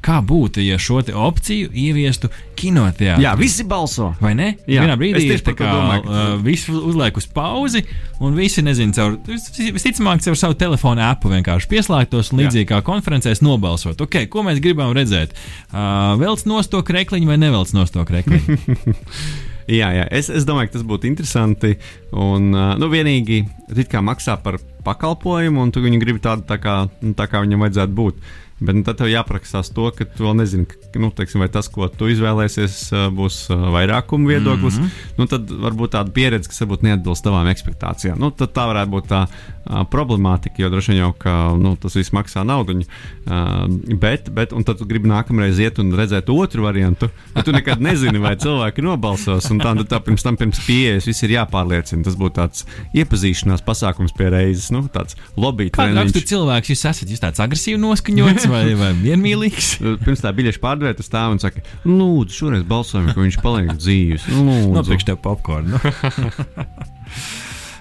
Kā 0.02 0.16
būtu, 0.18 0.58
ja 0.66 0.80
šo 0.82 0.98
opciju 0.98 1.68
ieviestu 1.78 2.26
kinoteātrī? 2.58 3.22
Jā, 3.22 3.36
visi 3.38 3.62
balso. 3.70 4.08
Vai 4.18 4.32
ne? 4.34 4.48
Jā, 4.66 4.82
vienā 4.82 4.96
brīdī 4.98 5.28
ir 5.28 5.44
tā, 5.46 5.54
ka 5.54 5.68
domāju, 5.68 6.02
ka... 6.08 6.16
uh, 6.16 6.32
visi 6.42 6.74
uzliek 6.74 7.20
uz 7.20 7.28
pauzi, 7.30 7.84
un 8.18 8.34
visi 8.34 8.64
nezina, 8.66 8.96
caur, 8.96 9.14
visticamāk, 9.30 10.24
caur 10.26 10.40
savu 10.40 10.58
telefonu 10.58 11.04
appu 11.06 11.30
vienkārši 11.30 11.70
pieslēgtos 11.70 12.32
un 12.32 12.42
līdzīgi 12.42 12.66
kā 12.72 12.82
konferencēs 12.82 13.44
nobalsot. 13.46 14.02
Ok, 14.02 14.24
ko 14.32 14.42
mēs 14.48 14.58
gribam 14.64 14.90
redzēt? 14.96 15.38
Uh, 15.70 16.18
velc 16.18 16.42
nostok 16.50 16.90
rekliņu 16.98 17.30
vai 17.30 17.38
nevelc 17.44 17.70
nostok 17.78 18.10
rekliņu? 18.18 18.58
Jā, 19.70 19.92
jā. 19.94 20.06
Es, 20.10 20.30
es 20.32 20.46
domāju, 20.48 20.70
ka 20.70 20.78
tas 20.78 20.86
būtu 20.86 21.08
interesanti. 21.10 21.76
Un, 22.12 22.50
nu, 22.50 22.88
vienīgi 22.92 23.42
kā 23.90 24.02
maksā 24.04 24.36
par 24.42 24.58
pakalpojumu, 24.86 25.62
un 25.62 25.74
tu 25.74 25.82
viņu 25.84 26.00
gribi 26.02 26.22
tādu, 26.22 26.46
tā 26.48 26.58
kā, 26.62 26.82
nu, 27.02 27.14
tā 27.18 27.28
kā 27.30 27.42
viņam 27.44 27.66
vajadzētu 27.66 27.98
būt. 27.98 28.32
Bet 28.62 28.78
nu, 28.78 28.84
tad 28.86 29.00
tev 29.00 29.10
jāaprakstās 29.10 29.72
to, 29.74 29.88
ka 29.96 30.06
tu 30.06 30.26
vēl 30.26 30.36
nezini, 30.38 30.66
nu, 31.02 31.10
teiksim, 31.14 31.42
vai 31.42 31.48
tas, 31.52 31.68
ko 31.72 31.88
tu 31.90 32.08
izvēlēsies, 32.12 32.76
būs 33.16 33.38
vairākuma 33.50 34.30
viedoklis. 34.34 34.78
Mm 34.78 34.84
-hmm. 34.84 35.16
nu, 35.18 35.26
tad 35.30 35.50
varbūt 35.66 35.96
tāda 35.96 36.14
pieredze, 36.14 36.50
kas 36.50 36.62
varbūt 36.62 36.86
neatbilst 36.86 37.24
tavām 37.24 37.50
expectācijām. 37.50 38.20
Nu, 38.22 38.30
tad 38.30 38.54
tā 38.54 38.68
varētu 38.70 38.90
būt 38.92 39.08
tā 39.10 39.22
uh, 39.26 39.82
problemātika, 39.90 40.62
jo 40.62 40.70
droši 40.70 40.92
vien 40.92 41.00
jau 41.00 41.12
ka, 41.18 41.34
nu, 41.58 41.74
tas 41.76 41.96
viss 41.98 42.14
maksā 42.14 42.44
naudu. 42.46 42.78
Uh, 43.26 43.66
bet, 43.98 44.30
bet 44.30 44.54
tad 44.66 44.78
tu 44.78 44.86
gribi 44.86 45.10
nākamreiz 45.10 45.58
iet 45.58 45.78
un 45.82 45.92
redzēt 45.98 46.30
otru 46.30 46.62
variantu. 46.62 47.10
Tu 47.44 47.52
nekad 47.52 47.80
nezini, 47.80 48.18
vai 48.22 48.36
cilvēki 48.36 48.82
nobalsos. 48.82 49.48
Tā, 49.62 49.74
tā 49.88 50.00
pirms 50.04 50.22
tam, 50.22 50.36
pirms 50.36 50.60
pieejas, 50.66 51.06
viss 51.06 51.22
ir 51.26 51.34
jāpārliecina. 51.36 52.04
Tas 52.06 52.16
būtu 52.18 52.38
tāds 52.38 52.66
iepazīšanās 52.94 53.64
pasākums 53.66 54.14
pie 54.16 54.30
reizes, 54.32 54.70
nu, 54.70 54.84
tāds 54.92 55.16
lobby. 55.36 55.70
Kāda 55.74 56.02
rakstura 56.02 56.30
cilvēks 56.32 56.72
jūs 56.72 56.84
esat? 56.92 57.10
Jūs 57.10 57.22
tāds 57.22 57.42
agresīvi 57.42 57.80
noskaņots 57.82 58.48
vai, 58.52 58.64
vai 58.82 58.90
vienmīlīgs? 59.00 59.70
pirms 60.04 60.24
tā 60.24 60.32
biļešu 60.36 60.62
pārdevēja 60.62 61.06
stāv 61.06 61.36
un 61.36 61.42
saka, 61.42 61.64
lūdzu, 61.88 62.36
šoreiz 62.36 62.66
balsojam, 62.68 63.10
ka 63.12 63.22
viņš 63.22 63.40
paliek 63.44 63.72
dzīves. 63.78 64.28
Nopirkšu 64.76 65.12
tev 65.12 65.22
popkornu. 65.24 65.80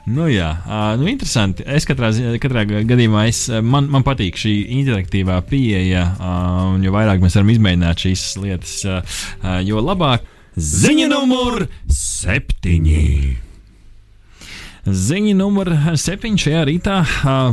Nu, 0.09 0.25
jā, 0.25 0.47
uh, 0.65 0.95
nu, 0.97 1.05
interesanti. 1.11 1.61
Es 1.69 1.85
katrā, 1.85 2.09
katrā 2.41 2.63
gadījumā 2.65 3.27
es, 3.29 3.43
man, 3.61 3.85
man 3.93 4.01
patīk 4.01 4.39
šī 4.41 4.55
interaktīvā 4.79 5.37
pieeja, 5.45 6.07
un 6.73 6.81
jo 6.81 6.95
vairāk 6.95 7.21
mēs 7.21 7.37
varam 7.37 7.53
izmēģināt 7.53 8.07
šīs 8.07 8.25
lietas, 8.41 8.75
jo 9.69 9.85
labāk. 9.85 10.25
Ziņa 10.57 11.05
numur 11.13 11.67
septiņi! 11.85 13.50
Ziņa 14.81 15.35
numur 15.37 15.69
7 16.01 16.39
šajā 16.41 16.61
rītā 16.65 16.95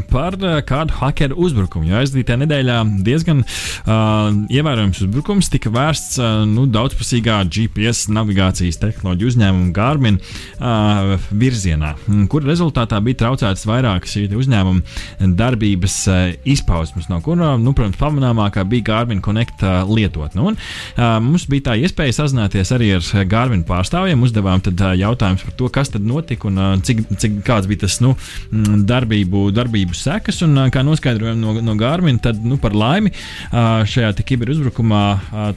par 0.08 0.36
kādu 0.64 0.94
hakeru 0.96 1.36
uzbrukumu. 1.44 1.90
Jo 1.90 1.98
aizdītajā 2.00 2.40
nedēļā 2.40 2.76
diezgan 3.04 3.42
uh, 3.44 4.30
ievērojams 4.48 5.02
uzbrukums 5.04 5.50
tika 5.52 5.68
vērsts 5.74 6.16
uh, 6.22 6.46
nu, 6.48 6.64
daudzpusīgā 6.72 7.42
GPS 7.52 8.08
navigācijas 8.16 8.80
tehnoloģiju 8.80 9.32
uzņēmuma 9.34 9.74
Garmin 9.76 10.16
uh, 10.22 11.18
virzienā, 11.28 11.92
kur 12.32 12.46
rezultātā 12.48 13.02
bija 13.04 13.20
traucētas 13.26 13.66
vairākas 13.68 14.16
uzņēmuma 14.24 15.28
darbības 15.36 15.98
uh, 16.08 16.24
izpausmes, 16.48 17.10
no 17.12 17.20
kurām, 17.24 17.60
nu, 17.60 17.76
protams, 17.76 18.00
pamanāmākā 18.00 18.64
bija 18.72 18.88
Garmin 18.88 19.20
Connect 19.24 19.66
uh, 19.66 19.82
lietotne. 19.84 20.40
Nu, 20.40 20.54
uh, 20.54 21.18
mums 21.20 21.44
bija 21.50 21.68
tā 21.70 21.76
iespēja 21.82 22.22
sazināties 22.22 22.72
arī 22.72 22.94
ar 22.96 23.28
Garmin 23.28 23.66
pārstāvjiem, 23.68 24.24
uzdevām 24.24 24.64
tad, 24.64 24.80
uh, 24.80 24.96
jautājumus 24.96 25.44
par 25.44 25.58
to, 25.60 25.70
kas 25.76 25.92
tad 25.92 26.08
notika 26.08 26.48
un 26.48 26.60
uh, 26.64 26.74
cik 26.80 27.17
cik, 27.22 27.40
kāds 27.46 27.68
bija 27.70 27.85
tas 27.85 27.98
nu, 28.04 28.14
mm, 28.50 28.85
darbību, 28.88 29.48
darbību 29.57 29.96
sekas. 29.96 30.42
Un, 30.46 30.57
kā 30.74 30.85
noskaidrojām 30.87 31.40
no, 31.40 31.57
no 31.64 31.76
Gārmina, 31.78 32.20
tad 32.28 32.40
nu, 32.44 32.59
par 32.61 32.76
laimi 32.76 33.12
šajā 33.52 34.12
kiberuzbrukumā 34.28 35.02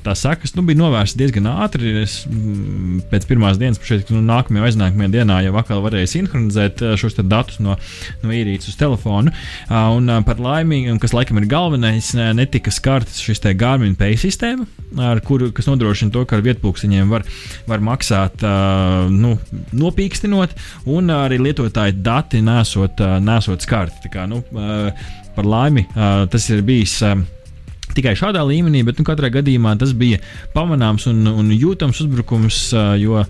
tā 0.06 0.15
sekas 0.17 0.56
nu, 0.58 0.65
bija 0.67 0.82
novērstas 0.82 1.19
diezgan 1.19 1.50
ātri. 1.52 1.93
Es 2.02 2.21
mm, 2.30 3.08
pēc 3.12 3.28
pirmās 3.30 3.60
dienas, 3.62 3.82
šeit 3.86 4.12
nu, 4.13 4.21
nākamajā 4.26 4.71
aiznākamajā 4.71 5.13
dienā 5.17 5.41
jau 5.45 5.56
vakar 5.56 5.82
varēju 5.86 6.12
sinhronizēt 6.15 6.84
šos 7.00 7.17
datus 7.21 7.62
no, 7.63 7.78
no 8.24 8.36
īrītes 8.36 8.71
uz 8.71 8.78
telefonu. 8.80 9.34
Un 9.71 10.12
par 10.28 10.41
laimi, 10.41 10.84
kas 11.02 11.15
laikam 11.15 11.39
ir 11.41 11.50
galvenais, 11.52 12.13
netika 12.38 12.74
skarts 12.74 13.21
šis 13.21 13.43
Gārmina 13.58 13.97
Pay 13.97 14.17
sistēma, 14.19 14.65
kuru, 15.26 15.52
kas 15.56 15.67
nodrošina 15.69 16.13
to, 16.13 16.24
ka 16.28 16.38
ar 16.38 16.45
vietpūkstiņiem 16.45 17.12
var, 17.12 17.26
var 17.69 17.84
maksāt 17.84 18.43
nu, 19.12 19.36
nopīkstinot 19.78 20.56
un 20.91 21.12
arī 21.13 21.39
lietotāju 21.51 21.99
dati 22.01 22.41
nesot, 22.45 23.03
nesot 23.21 23.67
skarti. 23.67 24.11
Kā, 24.11 24.25
nu, 24.29 24.41
par 25.35 25.47
laimi 25.47 25.85
tas 25.93 26.49
ir 26.51 26.63
bijis 26.65 26.97
tikai 27.95 28.15
šādā 28.15 28.41
līmenī, 28.47 28.85
bet 28.87 28.99
nu, 28.99 29.05
katrā 29.07 29.31
gadījumā 29.33 29.75
tas 29.79 29.91
bija 29.97 30.21
pamanāms 30.55 31.09
un, 31.11 31.25
un 31.27 31.51
jūtams 31.51 32.01
uzbrukums. 32.05 32.63
Jo, 33.01 33.25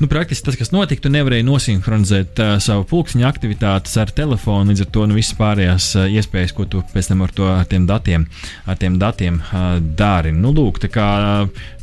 nu, 0.00 0.08
praktiski 0.08 0.46
tas, 0.46 0.56
kas 0.58 0.72
notika, 0.72 1.04
tu 1.04 1.12
nevarēji 1.12 1.44
nosinhronizēt 1.46 2.40
uh, 2.40 2.52
savu 2.62 2.86
pulksteņa 2.90 3.28
aktivitātes 3.28 3.96
ar 4.00 4.12
telefonu. 4.16 4.72
Līdz 4.72 4.84
ar 4.86 4.90
to 4.94 5.06
nu, 5.10 5.16
visas 5.18 5.36
pārējās 5.38 5.88
uh, 5.98 6.06
iespējas, 6.10 6.54
ko 6.56 6.66
tu 6.70 6.82
pēc 6.94 7.10
tam 7.10 7.24
ar, 7.26 7.34
to, 7.36 7.48
ar 7.52 7.68
tiem 7.68 7.86
datiem, 7.88 8.26
ar 8.64 8.80
tiem 8.80 8.98
datiem 9.00 9.40
uh, 9.42 9.76
dari. 9.80 10.32
Nu, 10.36 10.54
lūk, 10.56 10.80
kā, 10.92 11.08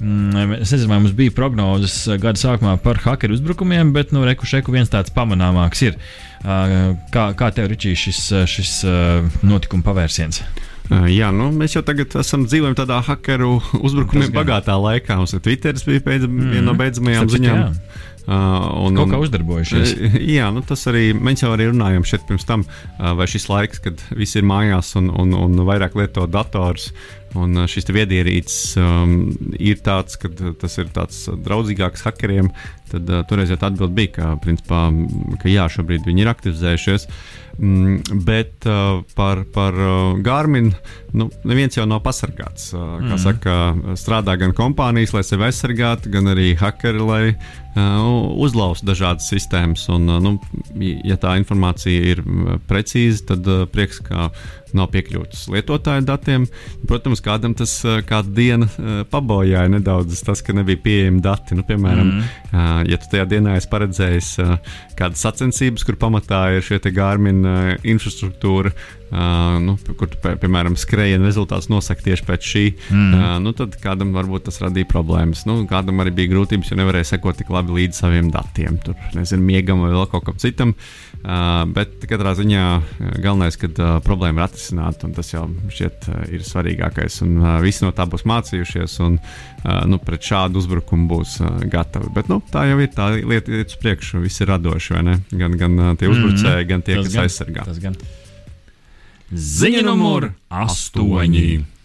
mm, 0.02 0.58
es 0.62 0.74
nezinu, 0.74 0.92
vai 0.94 1.02
mums 1.04 1.18
bija 1.18 1.36
prognozes 1.38 2.00
gada 2.22 2.42
sākumā 2.42 2.78
par 2.84 3.02
hakeru 3.06 3.38
uzbrukumiem, 3.38 3.94
bet 3.96 4.16
nu, 4.16 4.26
rekušeku 4.28 4.74
viens 4.74 4.92
tāds 4.94 5.14
pamanāmāks 5.14 5.86
ir. 5.88 6.00
Uh, 6.42 6.96
kā, 7.14 7.32
kā 7.38 7.52
tev, 7.54 7.70
Ričī, 7.72 7.96
šis, 7.98 8.24
šis 8.50 8.80
uh, 8.88 9.38
notikuma 9.46 9.86
pavērsiens? 9.86 10.44
Uh, 10.88 11.08
jā, 11.12 11.32
nu, 11.36 11.50
mēs 11.52 11.76
jau 11.76 11.84
tagad 11.84 12.14
esam 12.22 12.46
dzīvojam 12.48 12.78
tādā 12.78 13.02
hakeru 13.04 13.58
uzbrukumiem 13.84 14.32
bagātā 14.36 14.78
laikā. 14.80 15.18
Mums 15.20 15.36
ir 15.36 15.44
Twitter, 15.44 15.76
bija 15.88 16.04
beidz, 16.06 16.28
mm. 16.30 16.54
viena 16.54 16.68
no 16.70 16.78
beidzamajām 16.80 17.34
ziņām. 17.34 17.64
Jā. 17.66 18.06
Uh, 18.28 18.84
un, 18.84 18.98
Kaut 19.00 19.14
kā 19.14 19.20
uzdarbojušies. 19.24 19.92
Uh, 19.96 20.16
jā, 20.20 20.50
nu, 20.52 20.60
tas 20.68 20.82
arī 20.92 21.14
mēs 21.16 21.46
jau 21.46 21.54
arī 21.56 21.70
runājām 21.70 22.04
šeit 22.08 22.26
pirms 22.28 22.44
tam, 22.48 22.66
uh, 22.68 23.14
vai 23.16 23.28
šis 23.32 23.48
laiks, 23.48 23.80
kad 23.86 24.04
visi 24.20 24.42
ir 24.42 24.48
mājās 24.48 24.90
un, 25.00 25.08
un, 25.16 25.32
un 25.36 25.64
vairāk 25.68 25.96
lieto 25.96 26.26
dators. 26.28 26.90
Un 27.40 27.56
uh, 27.56 27.68
šis 27.72 27.88
viedierīcis 27.92 28.76
um, 28.84 29.16
ir 29.56 29.80
tāds, 29.84 30.20
ka 30.20 30.32
tas 30.60 30.76
ir 30.80 30.92
tāds 30.96 31.22
draudzīgāks 31.44 32.04
hakeriem. 32.08 32.52
Tad 32.92 33.08
uh, 33.12 33.24
toreiz 33.28 33.52
jau 33.52 33.60
tā 33.60 33.72
atbild 33.72 33.96
bija, 33.96 34.14
ka, 34.18 34.30
principā, 34.44 34.90
ka 35.40 35.52
jā, 35.52 35.68
šobrīd 35.72 36.08
viņi 36.08 36.24
ir 36.24 36.32
aktivizējušies. 36.32 37.08
Mm, 37.58 38.22
bet 38.22 38.68
uh, 38.70 39.02
par, 39.18 39.42
par 39.54 39.74
uh, 39.74 40.18
Garmin 40.22 40.70
nu, 41.18 41.26
neviens 41.42 41.74
jau 41.74 41.88
nav 41.90 42.04
pasargāts. 42.06 42.70
Uh, 42.76 43.00
kā 43.02 43.16
mm. 43.16 43.22
saka, 43.24 43.56
strādā 43.98 44.36
gan 44.38 44.54
kompānijas, 44.58 45.16
lai 45.16 45.24
sevi 45.26 45.48
aizsargātu, 45.48 46.12
gan 46.14 46.30
arī 46.36 46.52
hakeri, 46.60 47.02
lai 47.02 47.24
uh, 47.78 48.34
uzlaustu 48.42 48.88
dažādas 48.90 49.30
sistēmas. 49.32 49.86
Un, 49.94 50.10
uh, 50.10 50.20
nu, 50.24 50.36
ja 51.06 51.18
tā 51.22 51.38
informācija 51.40 52.14
ir 52.14 52.24
precīza, 52.68 53.34
tad 53.34 53.48
uh, 53.48 53.66
prieks, 53.70 54.02
ka 54.04 54.32
nav 54.76 54.90
piekļūtas 54.92 55.46
lietotāju 55.54 56.04
datiem. 56.08 56.48
Protams, 56.90 57.22
kādam 57.24 57.54
tas 57.58 57.72
kādu 58.10 58.34
dienu 58.36 58.68
pabojāja 59.08 59.70
nedaudz 59.72 60.20
tas, 60.28 60.42
ka 60.44 60.56
nebija 60.58 60.82
pieejami 60.84 61.22
dati. 61.24 61.56
Nu, 61.56 61.64
piemēram, 61.68 62.10
mm. 62.12 62.90
ja 62.92 63.00
tu 63.00 63.08
tajā 63.14 63.30
dienā 63.32 63.56
esi 63.58 63.72
paredzējis 63.72 64.34
kādas 65.00 65.24
sacensības, 65.24 65.88
kur 65.88 65.96
pamatā 66.02 66.42
ir 66.58 66.68
šie 66.68 66.82
Gārmina 66.84 67.78
infrastruktūra, 67.88 68.74
uh, 69.12 69.58
nu, 69.64 69.78
kur 70.00 70.12
piemēram, 70.24 70.78
skrējienu 70.80 71.28
rezultātus 71.28 71.70
nosaka 71.72 72.06
tieši 72.06 72.28
pēc 72.28 72.48
šī, 72.52 72.66
mm. 72.92 73.12
uh, 73.18 73.36
nu, 73.44 73.54
tad 73.58 73.78
kādam 73.84 74.14
varbūt 74.18 74.48
tas 74.50 74.62
radīja 74.64 74.90
problēmas. 74.92 75.46
Nu, 75.50 75.60
kādam 75.70 76.04
arī 76.04 76.16
bija 76.22 76.34
grūtības, 76.36 76.72
jo 76.72 76.80
nevarēja 76.80 77.14
sekot 77.14 77.40
tik 77.40 77.52
labi 77.54 77.76
līdz 77.82 78.02
saviem 78.04 78.32
datiem, 78.34 78.80
tur, 78.84 78.98
nezinu, 79.18 79.46
miegam 79.48 79.84
vai 79.86 79.94
vēl 79.96 80.10
kaut 80.12 80.28
kam 80.28 80.42
citam. 80.42 80.76
Uh, 81.28 81.66
bet 81.74 82.04
katrā 82.08 82.36
ziņā 82.38 82.64
galvenais, 83.24 83.58
ka 83.60 83.68
uh, 83.72 83.96
problēma 84.06 84.44
ir 84.44 84.46
atrisināta, 84.46 85.08
un 85.10 85.16
tas 85.18 85.32
jau 85.34 85.48
šķiet 85.74 86.06
uh, 86.12 86.20
ir 86.32 86.46
svarīgākais. 86.46 87.18
Un 87.26 87.40
uh, 87.42 87.56
visi 87.64 87.84
no 87.84 87.90
tā 87.96 88.06
būs 88.08 88.24
mācījušies, 88.30 89.00
un 89.04 89.18
uh, 89.18 89.82
nu, 89.90 90.00
pret 90.04 90.24
šādu 90.30 90.62
uzbrukumu 90.62 91.10
būs 91.10 91.40
uh, 91.42 91.58
gatavi. 91.74 92.14
Bet 92.16 92.30
nu, 92.32 92.40
tā 92.54 92.68
jau 92.70 92.78
ir 92.84 92.94
tā 92.94 93.10
lieta, 93.18 93.52
iet 93.52 93.74
uz 93.74 93.82
priekšu, 93.82 94.22
viss 94.24 94.46
ir 94.46 94.54
radoši. 94.54 95.02
Gan, 95.34 95.58
gan 95.60 95.82
uh, 95.82 95.92
tie 96.00 96.12
uzbrucēji, 96.12 96.64
mm 96.64 96.68
gan 96.68 96.82
tie, 96.86 96.98
tas 96.98 97.08
kas 97.10 97.18
gan, 97.18 97.28
aizsargā. 97.28 97.68
Ziņa 99.28 99.82
numur 99.84 100.30
astoņi. 100.48 101.77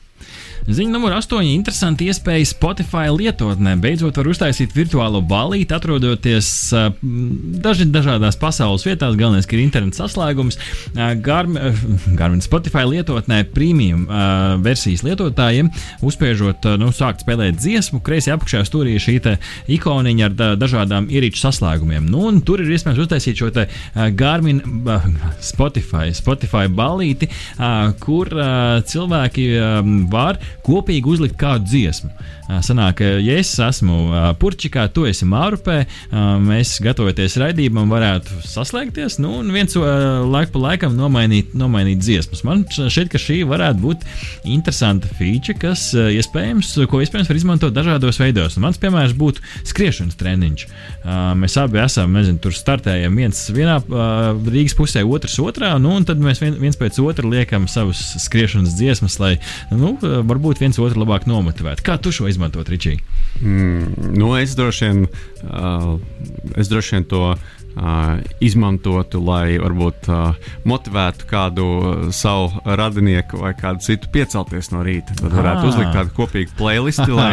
Ziņa 0.63 0.93
numur 0.95 1.11
8. 1.17 1.43
Interesanti 1.51 2.07
iespēja 2.07 2.47
Spotify 2.47 3.09
lietotnē. 3.11 3.73
Beidzot, 3.83 4.15
var 4.21 4.29
uztaisīt 4.31 4.71
virtuālo 4.77 5.19
balīti, 5.27 5.75
atrodoties 5.75 6.71
daži, 7.65 7.89
dažādās 7.91 8.39
pasaules 8.39 8.85
vietās. 8.87 9.17
Galvenais, 9.19 9.49
ka 9.49 9.57
ir 9.57 9.65
interneta 9.65 10.05
saslēgums. 10.05 10.61
Garmin, 11.27 12.45
Spotify 12.45 12.85
lietotnē 12.87 13.41
premium 13.51 14.05
versijas 14.63 15.03
lietotājiem, 15.03 15.73
uzspiežot, 16.07 16.69
nu, 16.79 16.93
sākt 16.95 17.27
spēlēt 17.27 17.59
dziesmu, 17.59 17.99
kreisī 18.07 18.31
apakšā 18.37 18.63
stūrī 18.69 18.95
šī 19.03 19.19
ikoniņa 19.75 20.29
ar 20.31 20.39
da, 20.39 20.53
dažādām 20.63 21.11
ierīču 21.11 21.43
saslēgumiem. 21.43 22.07
Nu, 22.07 22.29
tur 22.47 22.63
ir 22.63 22.71
iespējams 22.71 23.03
uztaisīt 23.03 23.43
šo 23.43 23.51
Garmin 24.15 24.63
Spotify, 25.43 26.15
Spotify 26.15 26.71
balīti, 26.71 27.27
kur 28.07 28.31
cilvēki 28.87 29.51
var 30.13 30.39
kopīgi 30.63 31.11
uzlikt 31.15 31.37
kādu 31.41 31.67
dziesmu. 31.71 32.11
Sanāk, 32.63 33.01
ja 33.01 33.37
es 33.41 33.51
esmu 33.63 34.35
Purčikā, 34.41 34.85
tu 34.93 35.07
esi 35.09 35.25
Mārupē, 35.29 35.79
mēs 36.43 36.75
gatavoties 36.85 37.39
raidījumam, 37.41 37.89
varētu 37.93 38.43
saslēgties 38.45 39.17
nu, 39.23 39.39
un 39.41 39.53
viens 39.55 39.75
laiku 39.79 40.53
pa 40.57 40.63
laikam 40.67 40.97
nomainīt, 40.99 41.55
nomainīt 41.57 42.03
dziesmas. 42.03 42.43
Man 42.45 42.65
šķiet, 42.69 43.09
ka 43.13 43.21
šī 43.23 43.39
varētu 43.49 43.81
būt 43.83 44.05
interesanta 44.53 45.09
feature, 45.17 45.57
kas 45.63 45.87
iespējams, 45.95 46.75
ko 46.91 47.01
iespējams 47.03 47.31
var 47.31 47.41
izmantot 47.41 47.77
dažādos 47.77 48.21
veidos. 48.21 48.59
Un 48.59 48.67
mans 48.67 48.81
piemērs 48.83 49.17
būtu 49.17 49.41
skriešanas 49.71 50.19
treniņš. 50.21 50.67
Mēs 51.41 51.57
abi 51.63 51.81
esam, 51.83 52.13
nezinu, 52.19 52.43
tur 52.43 52.57
startējam 52.59 53.17
viens 53.23 53.41
vienā 53.55 53.79
Rīgas 54.43 54.77
pusē, 54.77 55.07
otrs 55.09 55.39
otrā, 55.41 55.73
nu, 55.81 55.97
un 55.97 56.07
tad 56.09 56.21
mēs 56.21 56.43
viens 56.43 56.79
pēc 56.79 57.01
otra 57.03 57.33
liekam 57.33 57.65
savus 57.71 58.03
skriešanas 58.27 58.77
dziesmas, 58.77 59.19
lai, 59.23 59.35
nu, 59.73 59.95
varbūt 60.03 60.52
viens 60.61 60.79
otru 60.83 61.05
labāk 61.05 61.25
nomotivētu. 61.31 61.85
Kā 61.87 61.97
tu 62.03 62.13
šo 62.13 62.29
izmantot, 62.29 62.69
Ričī? 62.69 62.99
Mm, 63.41 64.13
nu, 64.19 64.35
es 64.37 64.57
droši 64.59 64.89
vien, 64.89 65.07
uh, 65.47 65.97
es 66.61 66.69
droši 66.73 66.97
vien 66.99 67.09
to 67.09 67.23
Uh, 67.73 68.21
izmantotu, 68.45 69.17
lai 69.25 69.57
varbūt 69.57 70.09
uh, 70.13 70.35
motivētu 70.69 71.25
kādu 71.31 71.67
savu 72.13 72.51
radinieku 72.69 73.39
vai 73.41 73.55
kādu 73.57 73.81
citu 73.81 74.11
piecelties 74.13 74.69
no 74.75 74.83
rīta. 74.85 75.15
Tad 75.17 75.33
varētu 75.33 75.63
ah. 75.63 75.69
uzlikt 75.71 75.97
tādu 75.97 76.13
kopīgu 76.19 76.53
playlisti, 76.59 77.09
lai, 77.17 77.31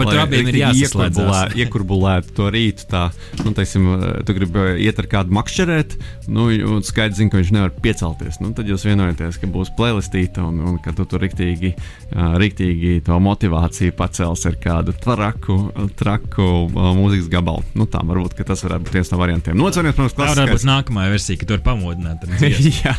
lai 0.00 0.14
abiem 0.22 0.48
ir 0.48 0.58
jāiekurbulē, 0.62 1.42
iekurbulētu 1.60 2.32
to 2.38 2.48
rītu. 2.54 2.86
Tā, 2.88 3.02
nu, 3.42 3.52
teiksim, 3.56 3.90
tu 4.24 4.36
gribi 4.38 4.64
iet 4.86 5.02
ar 5.02 5.10
kādu 5.12 5.36
makšķerēt, 5.36 5.98
nu, 6.32 6.48
un 6.72 6.80
skaidrs 6.88 7.20
zina, 7.20 7.34
ka 7.34 7.42
viņš 7.42 7.52
nevar 7.58 7.76
piecelties. 7.84 8.40
Nu, 8.40 8.54
tad 8.56 8.72
jūs 8.72 8.86
vienojaties, 8.88 9.42
ka 9.42 9.52
būs 9.52 9.74
playlistīta 9.76 10.46
un, 10.48 10.62
un 10.72 10.80
ka 10.80 10.96
tu 10.96 11.04
tur 11.04 11.20
riktīgi, 11.26 11.74
uh, 11.76 12.38
riktīgi 12.40 13.02
to 13.04 13.20
motivāciju 13.20 13.92
pacels 14.00 14.48
ar 14.48 14.56
kādu 14.56 14.96
traku, 15.04 15.60
traku 16.00 16.48
uh, 16.64 16.90
mūzikas 16.96 17.28
gabalu. 17.36 17.68
Nu, 17.76 17.84
tā 17.84 18.00
varbūt 18.08 18.40
tas 18.40 18.64
varētu 18.64 18.88
būt 18.88 19.00
viens 19.02 19.12
no 19.12 19.20
variantiem. 19.20 19.60
Nocen 19.60 19.81
Personiet, 19.82 19.96
protams, 19.98 20.14
klasiskais. 20.14 20.36
Tā 20.36 20.44
varētu 20.44 20.58
būt 20.58 20.68
nākamā 20.68 21.06
versija, 21.10 21.38
kad 21.40 21.50
tur 21.50 21.62
pamodināt. 21.64 22.26
jā, 22.82 22.94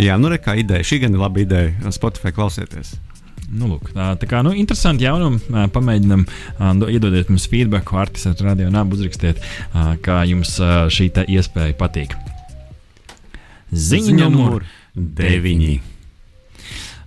jā, 0.00 0.16
nu 0.20 0.30
re 0.32 0.38
kā 0.40 0.56
ideja. 0.56 0.86
Šī 0.86 1.02
gan 1.04 1.16
ir 1.16 1.20
laba 1.20 1.42
ideja. 1.42 1.92
Spotify 1.94 2.32
klausieties. 2.34 2.94
Nu, 3.54 3.68
lūk, 3.68 3.90
tā, 3.94 4.14
tā 4.18 4.28
kā 4.30 4.40
nu, 4.46 4.54
interesanti 4.56 5.04
jaunumi. 5.04 5.42
Pamēģinām, 5.74 6.24
iedodiet 6.88 7.30
mums 7.30 7.46
feedback, 7.50 7.92
artis 8.00 8.24
ar 8.30 8.38
radio 8.42 8.70
nābu 8.72 8.96
uzrakstiet, 8.96 9.42
kā 10.04 10.22
jums 10.30 10.56
šī 10.94 11.10
iespēja 11.28 11.76
patīk. 11.78 12.16
Ziņa 13.74 14.30
numur 14.30 14.64
9. 14.94 15.93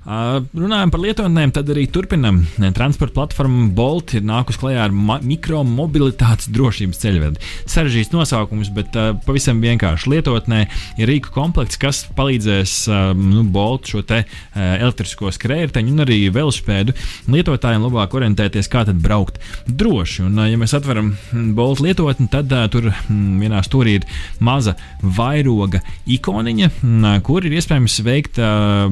Runājot 0.07 0.91
par 0.93 1.01
lietotnēm, 1.03 1.51
tad 1.51 1.67
arī 1.73 1.81
turpinam. 1.91 2.39
Transporta 2.75 3.11
platforma 3.17 3.65
Bolt 3.75 4.13
ir 4.15 4.23
nākus 4.23 4.55
klajā 4.55 4.85
ar 4.85 4.93
mikromobilitātes 4.95 6.47
drošības 6.55 7.01
ceļvedi. 7.01 7.41
Sarežģīts 7.67 8.13
nosaukums, 8.13 8.69
bet 8.71 8.95
uh, 8.95 9.09
pavisam 9.25 9.59
vienkārši 9.59 10.13
lietotnē 10.13 10.61
ir 11.01 11.11
rīku 11.11 11.33
komplekts, 11.35 11.79
kas 11.81 12.05
palīdzēs 12.15 12.75
uh, 12.87 13.09
nu, 13.19 13.43
Bolt 13.51 13.91
šo 13.91 14.05
te 14.07 14.21
uh, 14.23 14.29
elektrisko 14.77 15.33
skrējēju 15.35 15.83
un 15.91 16.05
arī 16.05 16.21
velospēdu 16.31 16.95
lietotājiem 17.27 17.83
labāk 17.89 18.15
orientēties, 18.15 18.71
kā 18.71 18.85
tad 18.87 19.03
braukt 19.03 19.41
droši. 19.67 20.23
Un, 20.29 20.39
uh, 20.39 20.47
ja 20.47 20.61
mēs 20.61 20.77
atveram 20.77 21.11
Bolt 21.57 21.83
lietotni, 21.83 22.29
tad 22.31 22.55
uh, 22.55 22.63
tur 22.71 22.87
mm, 22.93 23.43
vienā 23.43 23.59
stūrī 23.67 23.97
ir 23.99 24.07
maza 24.39 24.77
vairoga 25.03 25.83
ikoniņa, 26.15 26.71
uh, 26.79 27.11
kur 27.27 27.43
ir 27.43 27.59
iespējams 27.59 27.99
veikt 28.07 28.39
uh, 28.39 28.87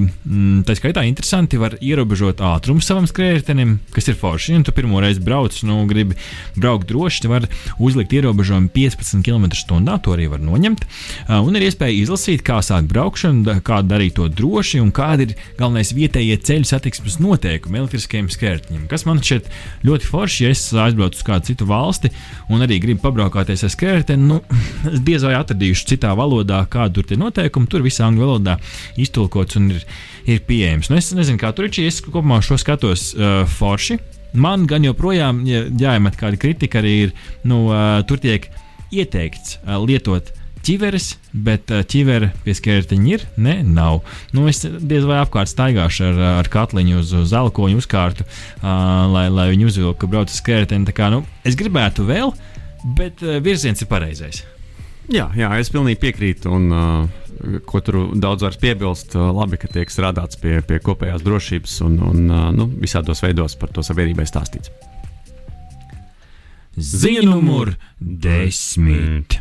tā 0.68 0.76
skaitā 0.76 1.05
interesanti. 1.10 1.60
Var 1.62 1.78
ierobežot 1.84 2.42
ātrumu 2.44 2.84
savam 2.84 3.08
skrējējam, 3.10 3.78
kas 3.96 4.10
ir 4.12 4.18
forši. 4.20 4.56
Ja 4.56 4.64
tu 4.66 4.74
pirmo 4.76 5.02
reizi 5.04 5.24
brauc, 5.24 5.56
nu, 5.68 5.82
gribi 5.90 6.18
braukt 6.56 6.88
droši, 6.90 7.24
tad 7.26 7.34
var 7.34 7.48
uzlikt 7.80 8.14
ierobežojumu 8.16 8.72
15 8.76 9.24
km/h. 9.26 9.98
To 10.06 10.16
arī 10.16 10.28
var 10.32 10.44
noņemt. 10.44 10.86
Uh, 10.86 11.40
un 11.46 11.58
ir 11.58 11.68
iespēja 11.68 11.96
izlasīt, 12.04 12.44
kā 12.46 12.62
sākt 12.66 12.90
braukšanu, 12.92 13.58
kā 13.66 13.82
darīt 13.86 14.18
to 14.20 14.28
droši 14.32 14.82
un 14.84 14.92
kādi 14.96 15.30
ir 15.30 15.36
galvenais 15.60 15.94
vietējie 15.96 16.38
ceļu 16.48 16.70
satiksmes 16.70 17.20
noteikumi 17.24 17.82
elektriskajiem 17.82 18.32
skrējējiem. 18.34 18.88
Kas 18.92 19.06
man 19.08 19.22
šķiet 19.24 19.52
ļoti 19.88 20.10
forši, 20.12 20.46
ja 20.46 20.54
es 20.56 20.66
aizbraucu 20.72 21.22
uz 21.22 21.28
kādu 21.28 21.52
citu 21.52 21.70
valsti 21.70 22.12
un 22.50 22.66
arī 22.66 22.80
gribu 22.84 23.04
pabraukāties 23.06 23.66
ar 23.66 23.74
skrējēju, 23.74 24.20
nu, 24.22 24.42
es 24.94 25.02
diez 25.06 25.26
vai 25.26 25.38
atradīšu 25.40 25.90
citā 25.94 26.14
valodā, 26.18 26.64
kāda 26.72 27.00
tur 27.00 27.16
ir 27.16 27.22
noteikumi. 27.22 27.72
Tur 27.72 27.86
viss 27.86 28.04
angļu 28.04 28.28
valodā 28.28 28.60
iztulkots 29.02 29.60
un 29.60 29.74
ir 29.76 29.88
ir 30.26 30.42
pieejams. 30.46 30.90
Nu, 30.90 30.95
es 30.98 31.12
nezinu, 31.16 31.40
kā 31.42 31.52
tur 31.56 31.68
ir 31.68 31.74
šī. 31.76 31.88
Es 31.90 32.02
kopumā 32.04 32.42
šo 32.46 32.58
skatos 32.62 33.12
uh, 33.16 33.44
forši. 33.58 34.00
Man 34.36 34.66
gan 34.68 34.84
joprojām 34.84 35.44
ja, 35.48 35.64
jāiemet 35.68 36.18
kāda 36.20 36.40
kritika 36.40 36.82
arī 36.82 36.96
ir. 37.08 37.14
Nu, 37.48 37.68
uh, 37.72 38.02
tur 38.08 38.20
tiek 38.22 38.50
ieteikts 38.94 39.60
uh, 39.62 39.78
lietot 39.84 40.32
ķiveres, 40.66 41.12
bet 41.46 41.72
uh, 41.74 41.84
ķivere 41.86 42.32
pie 42.46 42.56
skērtiņa 42.58 43.14
ir. 43.14 43.28
Nē, 43.42 43.60
nav. 43.68 44.02
Nu, 44.36 44.48
es 44.52 44.64
diez 44.66 45.06
vai 45.08 45.22
apkārt 45.22 45.52
staigāšu 45.52 46.10
ar, 46.10 46.24
ar 46.42 46.52
katliņu 46.52 47.00
uz, 47.04 47.14
uz 47.26 47.36
elkoņu 47.38 47.84
uzkārtu, 47.84 48.26
uh, 48.26 49.06
lai, 49.14 49.28
lai 49.34 49.52
viņi 49.54 49.70
uzvilktu, 49.70 50.02
ka 50.02 50.12
brauc 50.12 50.34
uz 50.34 50.42
skērtiņu. 50.42 50.98
Nu, 51.14 51.24
es 51.46 51.58
gribētu 51.60 52.08
vēl, 52.10 52.34
bet 52.98 53.24
uh, 53.26 53.40
virziens 53.46 53.86
ir 53.86 53.92
pareizais. 53.92 54.44
Jā, 55.14 55.28
jā, 55.38 55.52
es 55.62 55.70
pilnīgi 55.74 56.00
piekrītu. 56.02 56.50
Un, 56.56 56.68
uh, 56.74 57.60
ko 57.70 57.82
tur 57.86 58.00
daudz 58.18 58.46
vairs 58.46 58.60
piebilst, 58.62 59.16
uh, 59.18 59.30
labi, 59.36 59.60
ka 59.62 59.70
tiek 59.72 59.92
strādāts 59.94 60.40
pie, 60.42 60.58
pie 60.66 60.80
kopējās 60.84 61.26
drošības 61.26 61.80
un, 61.86 62.00
un 62.10 62.26
uh, 62.32 62.48
nu, 62.56 62.70
visādos 62.82 63.22
veidos 63.26 63.58
par 63.60 63.74
to 63.76 63.86
sabiedrībai 63.86 64.26
stāstīts. 64.30 64.74
Ziņa 66.76 67.24
numur 67.30 67.76
desmit. 68.00 69.38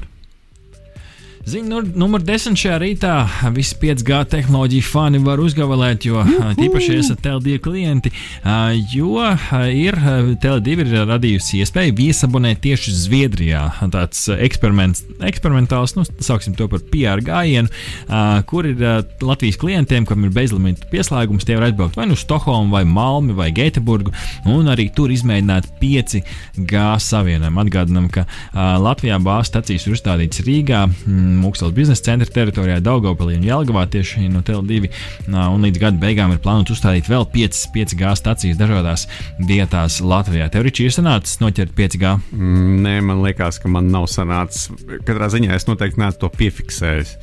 Mm. 1.45 1.51
Ziņa 1.55 1.69
nu, 1.69 1.81
numur 2.01 2.23
10 2.25 2.57
šajā 2.57 2.77
rītā. 2.81 3.15
Visi 3.53 3.77
5G 3.81 4.21
tehnoloģiju 4.33 4.85
fani 4.87 5.19
var 5.23 5.41
uzgabalēt, 5.45 6.07
jo 6.09 6.23
tīpaši 6.57 6.97
esat 6.97 7.21
Tele2 7.25 7.59
klienti, 7.65 8.11
jo 8.95 9.21
ir 9.69 9.99
Tele2 10.41 10.77
ir 10.81 10.93
radījusi 11.11 11.61
iespēju 11.61 11.95
viesabonēt 11.99 12.63
tieši 12.65 12.95
Zviedrijā. 12.97 13.61
Tāds 13.93 14.25
eksperimentāls, 14.33 15.95
nu, 15.99 16.07
sauksim 16.25 16.57
to 16.57 16.69
par 16.73 16.81
PR 16.91 17.21
gājienu, 17.25 17.69
kur 18.49 18.71
ir 18.71 18.81
Latvijas 19.21 19.61
klientiem, 19.61 20.09
kam 20.09 20.25
ir 20.25 20.33
bezlimita 20.35 20.89
pieslēgums, 20.93 21.45
tie 21.45 21.59
var 21.59 21.69
aizbraukt 21.69 22.01
vai 22.01 22.09
nu 22.09 22.17
Stokholmu, 22.19 22.73
vai 22.73 22.87
Malmi, 22.89 23.37
vai 23.37 23.51
Gēteburgu, 23.55 24.15
un 24.49 24.73
arī 24.73 24.89
tur 24.97 25.13
izmēģināt 25.13 25.69
5G 25.83 26.89
savienojumu. 27.05 27.65
Atgādinām, 27.67 28.09
ka 28.13 28.25
Latvijā 28.81 29.21
bāzes 29.23 29.53
stacijas 29.53 29.85
ir 29.87 29.99
uzstādītas 29.99 30.45
Rīgā. 30.49 30.83
Mūkslas 31.41 31.75
biznesa 31.77 32.07
centra 32.11 32.29
teritorijā, 32.31 32.81
Daugopilī 32.85 33.39
un 33.39 33.47
Jelgavā 33.47 33.85
tieši 33.91 34.29
no 34.33 34.43
Tele2. 34.47 34.91
Un 35.29 35.65
līdz 35.67 35.83
gada 35.83 36.01
beigām 36.01 36.35
ir 36.35 36.43
plānots 36.45 36.75
uzstādīt 36.75 37.11
vēl 37.11 37.27
5, 37.35 37.63
5G 37.75 38.15
stacijas 38.21 38.61
dažādās 38.61 39.07
vietās 39.49 40.01
Latvijā. 40.05 40.51
Tev 40.53 40.69
ir 40.69 40.93
sanācis 40.95 41.41
noķert 41.43 41.75
5G? 41.77 42.17
Mm, 42.35 42.83
nē, 42.85 42.99
man 43.07 43.25
liekas, 43.25 43.61
ka 43.63 43.71
man 43.73 43.91
nav 43.93 44.09
sanācis. 44.13 44.71
Katrā 45.07 45.31
ziņā 45.33 45.55
es 45.57 45.69
noteikti 45.71 46.03
neesmu 46.03 46.25
to 46.25 46.31
piefiksējis. 46.39 47.17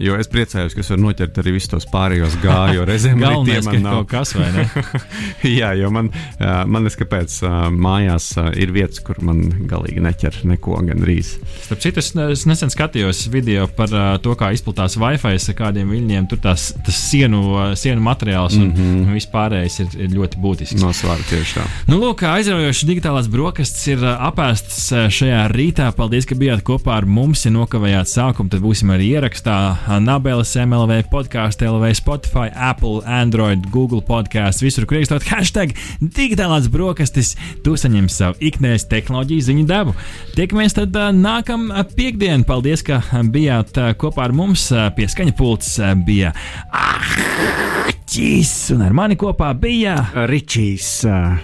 Jo 0.00 0.16
es 0.18 0.26
priecājos, 0.30 0.74
ka 0.74 0.82
es 0.82 0.90
varu 0.90 1.04
noķert 1.04 1.36
arī 1.38 1.54
visus 1.54 1.70
tos 1.70 1.84
pārējos 1.90 2.34
gāju 2.42 2.84
reizēm. 2.88 3.20
Galvenais, 3.22 3.68
ka 3.68 3.78
nav 3.82 4.00
kas 4.10 4.34
vai 4.34 4.48
ne? 4.54 4.64
Jā, 5.60 5.70
jo 5.78 5.90
man, 5.94 6.10
man 6.40 6.88
es 6.88 6.98
kāpēc 6.98 7.36
mājās 7.70 8.32
ir 8.58 8.72
vietas, 8.74 8.98
kur 9.04 9.20
man 9.24 9.44
galīgi 9.70 10.02
neķer 10.02 10.40
neko 10.50 10.80
gandrīz. 10.88 11.36
Starp 11.66 11.84
citu, 11.84 12.02
es, 12.02 12.10
es 12.34 12.42
nesen 12.50 12.72
skatījos 12.74 13.24
video 13.30 13.68
par 13.70 13.92
to, 14.24 14.34
kā 14.38 14.50
izplatās 14.56 14.98
Wi-Fi 14.98 15.38
ar 15.38 15.58
kādiem 15.58 15.94
viļņiem. 15.94 16.26
Tur 16.30 16.42
tās, 16.42 16.72
tas 16.86 16.98
sienu, 16.98 17.44
sienu 17.78 18.02
materiāls 18.02 18.58
un, 18.58 18.72
mm. 18.72 18.90
-hmm. 19.04 19.14
vispārējais 19.14 19.78
ir, 19.84 19.94
ir 20.08 20.18
ļoti 20.18 20.42
būtisks. 20.42 20.82
Nosvāra 20.82 21.22
tieši 21.30 21.60
tā. 21.60 21.68
Nu, 21.90 22.00
lūk, 22.02 22.26
aizraujošas 22.26 22.88
digitālās 22.90 23.30
brokastis 23.30 23.94
ir 23.94 24.02
apēstas 24.02 25.14
šajā 25.14 25.46
rītā. 25.54 25.92
Paldies, 25.94 26.26
ka 26.26 26.38
bijāt 26.38 26.66
kopā 26.66 26.98
ar 26.98 27.06
mums. 27.06 27.44
Ja 27.44 27.52
nokavējāt 27.54 28.10
sākumu, 28.10 28.50
tad 28.50 28.62
būsim 28.64 28.90
arī 28.94 29.12
ierakstā 29.18 29.58
Nabeles 29.84 30.54
MLV 30.56 31.04
podkāstu, 31.12 31.66
LV, 31.68 31.90
Spotify, 31.98 32.48
Apple, 32.56 33.02
Android, 33.04 33.66
Google 33.70 34.00
podkāstu, 34.04 34.64
visur, 34.66 34.86
kur 34.88 34.98
ierakstot 34.98 35.26
hashtag 35.28 35.74
digitālās 36.00 36.70
brokastis. 36.72 37.34
Tu 37.64 37.76
saņem 37.80 38.08
savu 38.12 38.38
ikdienas 38.44 38.88
tehnoloģiju 38.90 39.46
ziņu 39.48 39.64
devu. 39.68 39.94
Tiekamies 40.38 40.76
tad 40.78 40.96
nākamā 41.18 41.84
piekdiena. 41.94 42.46
Paldies, 42.48 42.84
ka 42.86 43.02
bijāt 43.34 43.76
kopā 44.00 44.28
ar 44.28 44.36
mums. 44.36 44.66
Uh, 44.72 44.88
Pie 44.96 45.08
skaņa 45.10 45.34
pults 45.38 45.76
bija 46.06 46.34
Ahķis, 46.72 48.54
un 48.74 48.86
ar 48.88 48.96
mani 48.96 49.18
kopā 49.20 49.52
bija. 49.58 49.98
Ričijs, 50.30 51.02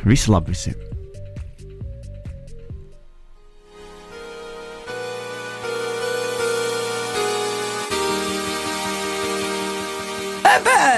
visu 0.08 0.32
labu 0.34 0.54
visiem! 0.54 0.89